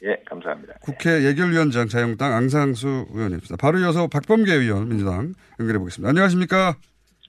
[0.03, 0.73] 예, 감사합니다.
[0.81, 3.55] 국회 예결위원장 자유한국당 앙상수 의원입니다.
[3.55, 6.09] 바로 이어서 박범계 의원 민주당 연결해 보겠습니다.
[6.09, 6.75] 안녕하십니까?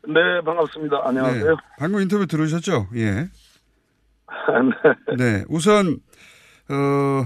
[0.08, 1.02] 네, 반갑습니다.
[1.04, 1.44] 안녕하세요.
[1.44, 2.88] 네, 방금 인터뷰 들으셨죠?
[2.96, 3.28] 예.
[5.16, 5.44] 네.
[5.48, 5.98] 우선
[6.68, 7.24] 어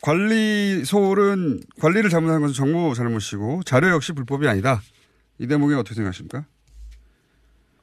[0.00, 4.78] 관리 소홀은 관리를 잘못한 것은 정부 잘못이고 자료 역시 불법이 아니다.
[5.38, 6.44] 이 대목에 어떻게 생각하십니까?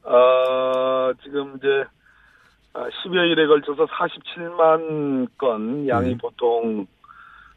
[0.03, 1.67] 어, 지금 이제
[2.74, 6.86] 10여일에 걸쳐서 47만 건 양이 보통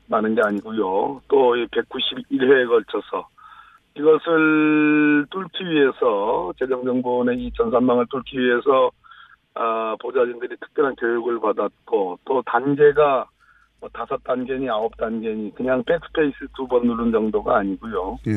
[0.08, 1.20] 많은 게 아니고요.
[1.28, 3.26] 또 191회에 걸쳐서
[3.96, 8.90] 이것을 뚫기 위해서 재정정보원의 이 전산망을 뚫기 위해서
[9.54, 13.26] 아, 보좌진들이 특별한 교육을 받았고 또 단계가
[13.80, 18.18] 뭐 다섯 단계니 아홉 단계니 그냥 백스페이스 두 번 누른 정도가 아니고요.
[18.26, 18.32] 예.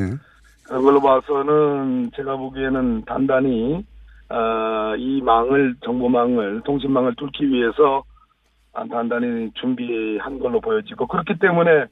[0.66, 3.84] 그런 걸로 봐서는 제가 보기에는 단단히
[4.30, 8.04] 어, 이 망을 정보망을 통신망을 뚫기 위해서
[8.72, 11.86] 아, 단단히 준비한 걸로 보여지고 그렇기 때문에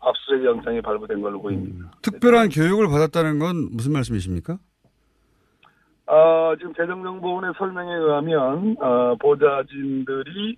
[0.00, 1.90] 압수수색 영장이 발부된 걸로 보입니다.
[2.02, 4.58] 특별한 교육을 받았다는 건 무슨 말씀이십니까?
[6.06, 10.56] 어, 지금 재정정보원의 설명에 의하면 어, 보좌진들이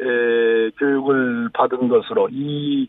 [0.00, 2.88] 에, 교육을 받은 것으로 이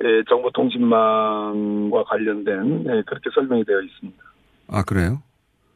[0.00, 4.22] 에, 정보통신망과 관련된 에, 그렇게 설명이 되어 있습니다.
[4.68, 5.22] 아 그래요?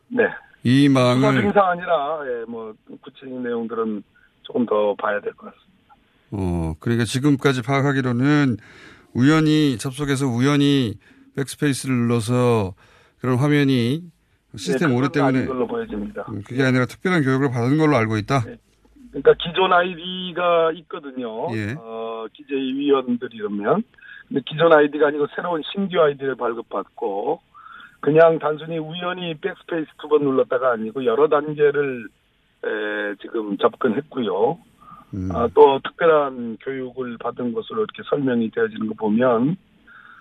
[0.08, 0.24] 네.
[0.66, 4.02] 이 망을 중사 아니라 예, 뭐 구체적인 내용들은
[4.42, 5.94] 조금 더 봐야 될 것 같습니다.
[6.32, 8.56] 어 그러니까 지금까지 파악하기로는
[9.14, 10.98] 우연히 접속해서 우연히
[11.36, 12.74] 백스페이스를 눌러서
[13.20, 14.02] 그런 화면이
[14.56, 16.24] 시스템 네, 오류 그건 아닌 때문에 걸로 보여집니다.
[16.30, 18.42] 음, 그게 아니라 특별한 교육을 받은 걸로 알고 있다.
[19.10, 21.48] 그러니까 기존 아이디가 있거든요.
[21.54, 21.74] 예.
[21.78, 23.82] 어, 기재위 위원들이라면.
[24.28, 27.40] 근데 기존 아이디가 아니고 새로운 신규 아이디를 발급받고
[28.06, 32.06] 그냥 단순히 우연히 백스페이스 두 번 눌렀다가 아니고 여러 단계를
[32.64, 34.58] 에, 지금 접근했고요.
[35.14, 35.28] 음.
[35.34, 39.56] 아, 또 특별한 교육을 받은 것으로 이렇게 설명이 되어지는 거 보면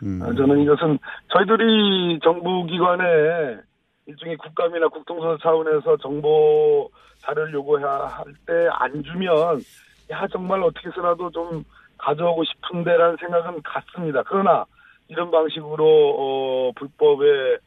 [0.03, 0.19] 음.
[0.23, 0.97] 아, 저는 이것은
[1.31, 3.57] 저희들이 정부기관에
[4.07, 9.59] 일종의 국감이나 국통선 차원에서 정보 자료를 요구해야 할 때 안 주면
[10.11, 11.63] 야 정말 어떻게 해서라도 좀
[11.99, 14.23] 가져오고 싶은데라는 생각은 같습니다.
[14.25, 14.65] 그러나
[15.07, 17.57] 이런 방식으로 어, 불법에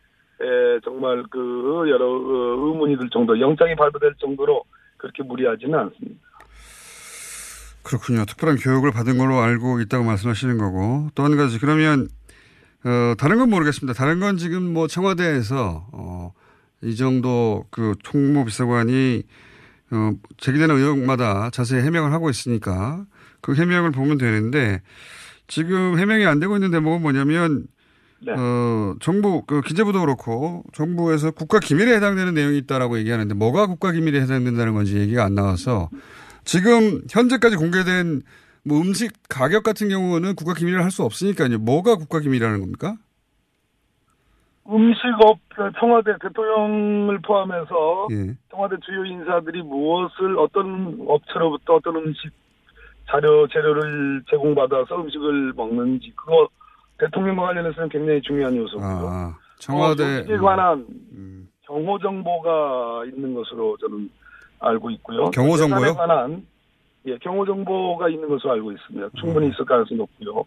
[0.41, 4.65] 에, 정말 그 여러 어, 의문이 들 정도 영장이 발부될 정도로
[4.97, 6.21] 그렇게 무리하지는 않습니다.
[7.83, 8.25] 그렇군요.
[8.27, 12.09] 특별한 교육을 받은 걸로 알고 있다고 말씀하시는 거고 또 한 가지 그러면
[12.85, 13.95] 어, 다른 건 모르겠습니다.
[13.97, 16.33] 다른 건 지금 뭐 청와대에서 어,
[16.83, 19.23] 이 정도 그 총무 비서관이
[19.91, 23.05] 어, 제기되는 의혹마다 자세히 해명을 하고 있으니까
[23.41, 24.83] 그 해명을 보면 되는데
[25.47, 27.65] 지금 해명이 안 되고 있는 대목은 뭐냐면
[28.21, 28.33] 네.
[28.33, 34.21] 어, 정부, 그 기재부도 그렇고 정부에서 국가 기밀에 해당되는 내용이 있다라고 얘기하는데 뭐가 국가 기밀에
[34.21, 35.89] 해당된다는 건지 얘기가 안 나와서
[36.45, 38.23] 지금 현재까지 공개된
[38.65, 41.59] 뭐 음식 가격 같은 경우는 국가 기밀을 할 수 없으니까요.
[41.59, 42.97] 뭐가 국가 기밀이라는 겁니까?
[44.69, 45.39] 음식업
[45.79, 48.35] 청와대 대통령을 포함해서 예.
[48.51, 52.31] 청와대 주요 인사들이 무엇을 어떤 업체로부터 어떤 음식
[53.11, 56.49] 자료 재료를 제공받아서 음식을 먹는지 그거
[56.99, 59.09] 대통령과 관련해서는 굉장히 중요한 요소고요.
[59.09, 60.09] 아, 청와대 음.
[60.09, 60.87] 어, 여기에 관한
[61.63, 64.11] 경호 정보가 있는 것으로 저는
[64.61, 65.31] 알고 있고요.
[65.31, 65.95] 경호 정보요?
[65.95, 66.47] 관한
[67.07, 69.09] 예, 경호 정보가 있는 것으로 알고 있습니다.
[69.19, 69.53] 충분히 음.
[69.53, 70.45] 있을 가능성이 높고요.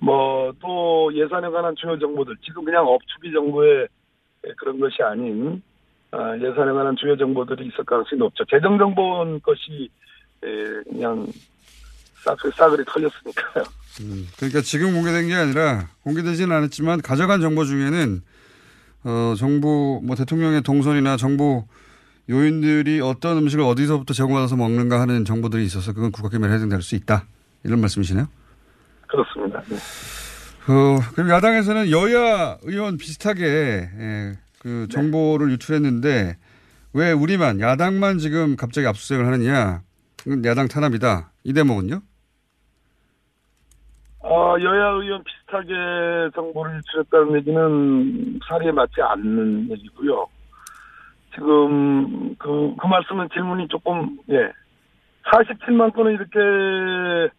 [0.00, 3.88] 뭐 또 예산에 관한 주요 정보들 지금 그냥 업추비 정보의
[4.56, 5.62] 그런 것이 아닌
[6.10, 8.44] 아, 예산에 관한 주요 정보들이 있을 가능성이 높죠.
[8.46, 9.88] 재정 정보는 것이
[10.42, 11.26] 에, 그냥
[12.28, 13.64] 싸그리 싸그리 털렸으니까요.
[14.00, 18.22] 음, 그러니까 지금 공개된 게 아니라 공개되지는 않았지만 가져간 정보 중에는
[19.04, 21.64] 어, 정부 뭐 대통령의 동선이나 정부
[22.30, 27.24] 요인들이 어떤 음식을 어디서부터 제공받아서 먹는가 하는 정보들이 있어서 그건 국가기밀에 해당될 수 있다
[27.64, 28.28] 이런 말씀이시네요.
[29.06, 29.62] 그렇습니다.
[29.68, 29.76] 네.
[30.70, 36.36] 어, 그리고 야당에서는 여야 의원 비슷하게 예, 그 정보를 유출했는데
[36.92, 39.82] 왜 우리만 야당만 지금 갑자기 압수수색을 하느냐?
[40.44, 41.32] 야당 탄압이다.
[41.44, 42.02] 이 대목은요?
[44.28, 50.26] 어, 여야 의원 비슷하게 정보를 유출했다는 얘기는 사리에 맞지 않는 얘기고요.
[51.34, 54.52] 지금 그, 그 말씀은 질문이 조금, 예.
[55.24, 57.32] 47만 건을 이렇게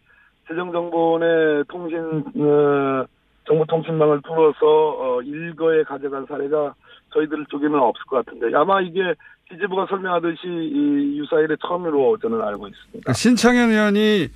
[0.48, 3.04] 재정정보원의 통신, 어,
[3.46, 6.74] 정보통신망을 뚫어서, 어, 일거에 가져간 사례가
[7.14, 9.14] 저희들 쪽에는 없을 것 같은데, 아마 이게
[9.48, 13.12] 기재부가 설명하듯이 이 유사일의 처음으로 저는 알고 있습니다.
[13.12, 14.28] 신창현 의원이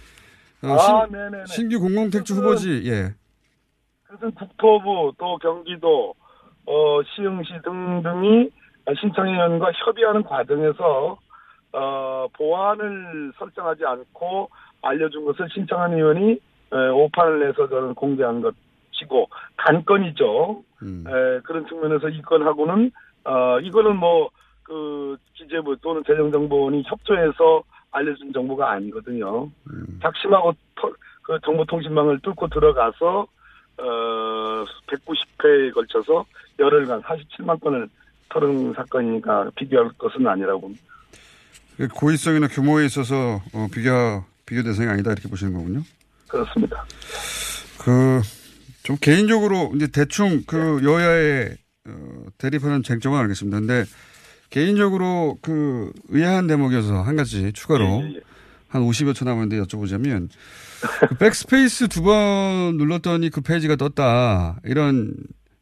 [0.63, 1.45] 어, 아, 신, 네네네.
[1.47, 2.83] 신규 공공택지 후보지.
[2.87, 3.15] 예.
[4.05, 6.15] 그것은 국토부 또 경기도
[6.67, 8.51] 어, 시흥시 등등이
[9.01, 11.19] 신청의 의원과 협의하는 과정에서
[11.73, 14.49] 어, 보안을 설정하지 않고
[14.83, 20.63] 알려준 것을 신청한 의원이 에, 오판을 내서 저는 공개한 것이고 단건이죠.
[20.83, 22.91] 에, 그런 측면에서 이 건하고는
[23.25, 24.31] 어, 이거는 뭐
[24.65, 27.63] 그 기재부 또는 재정정보원이 협조해서
[27.95, 29.51] 알려준 정보가 아니거든요.
[30.03, 30.93] 작심하고 터-
[31.23, 33.27] 그 정보통신망을 뚫고 들어가서
[33.79, 36.25] 어 190회에 걸쳐서
[36.59, 37.89] 열흘간 47만 건을
[38.29, 40.73] 털은 사건이니까 비교할 것은 아니라고.
[41.77, 45.83] 그 고의성이나 규모에 있어서 어, 비교 비교 대상이 아니다 이렇게 보시는 거군요.
[46.29, 46.85] 그렇습니다.
[47.79, 48.21] 그
[48.85, 51.57] 좀 개인적으로 이제 대충 그 여야의
[51.89, 53.59] 어, 대립하는 쟁점은 알겠습니다.
[53.61, 53.85] 근데
[54.55, 58.05] 개인적으로 그 의아한 대목이어서 한 가지 추가로
[58.69, 60.29] 한 50여 초 남았는데 여쭤보자면
[61.09, 65.17] 그 백스페이스 두 번 눌렀더니 그 페이지가 떴다 이런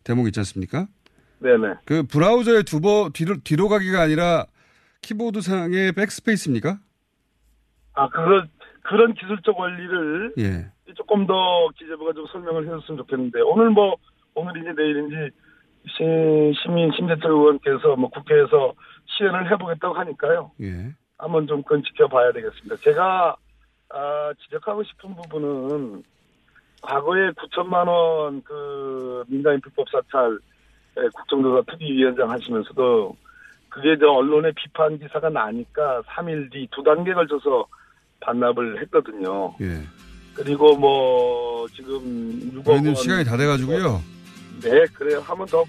[0.05, 0.89] 대목 있지 않습니까?
[1.39, 1.75] 네네.
[1.87, 4.45] 그 브라우저의 두번 뒤로 뒤로 가기가 아니라
[5.01, 6.79] 키보드 상의 백스페이스입니까?
[7.95, 8.47] 아 그런
[8.83, 10.67] 그런 기술적 원리를 예.
[10.97, 13.97] 조금 더 기재부가 좀 설명을 해줬으면 좋겠는데 오늘 뭐
[14.35, 15.35] 오늘인지 내일인지
[15.89, 18.73] 시, 시민 심재철 의원께서 뭐 국회에서
[19.07, 20.51] 시연을 해보겠다고 하니까요.
[20.63, 20.93] 예.
[21.19, 22.77] 한번 좀 그건 지켜봐야 되겠습니다.
[22.83, 23.37] 제가
[23.91, 26.03] 아, 지적하고 싶은 부분은
[26.83, 30.39] 과거에 9천만 원 그 민간인 불법 사찰
[30.97, 33.17] 에, 국정조사 특위위원장 하시면서도
[33.69, 37.67] 그게 저 언론의 비판 기사가 나니까 3일 뒤 두 단계 걸쳐서
[38.21, 39.55] 반납을 했거든요.
[39.61, 39.81] 예.
[40.35, 41.99] 그리고 뭐 지금
[42.55, 44.01] 6억 저희는 원 시간이 다 돼가지고요.
[44.63, 45.21] 네, 그래요.
[45.27, 45.65] 한 번 더.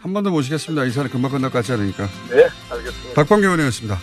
[0.00, 0.84] 한 번 더 모시겠습니다.
[0.84, 2.08] 이 사람 금방 끝날 것 같지 않으니까.
[2.30, 3.14] 네, 알겠습니다.
[3.14, 3.98] 박범계 의원이었습니다.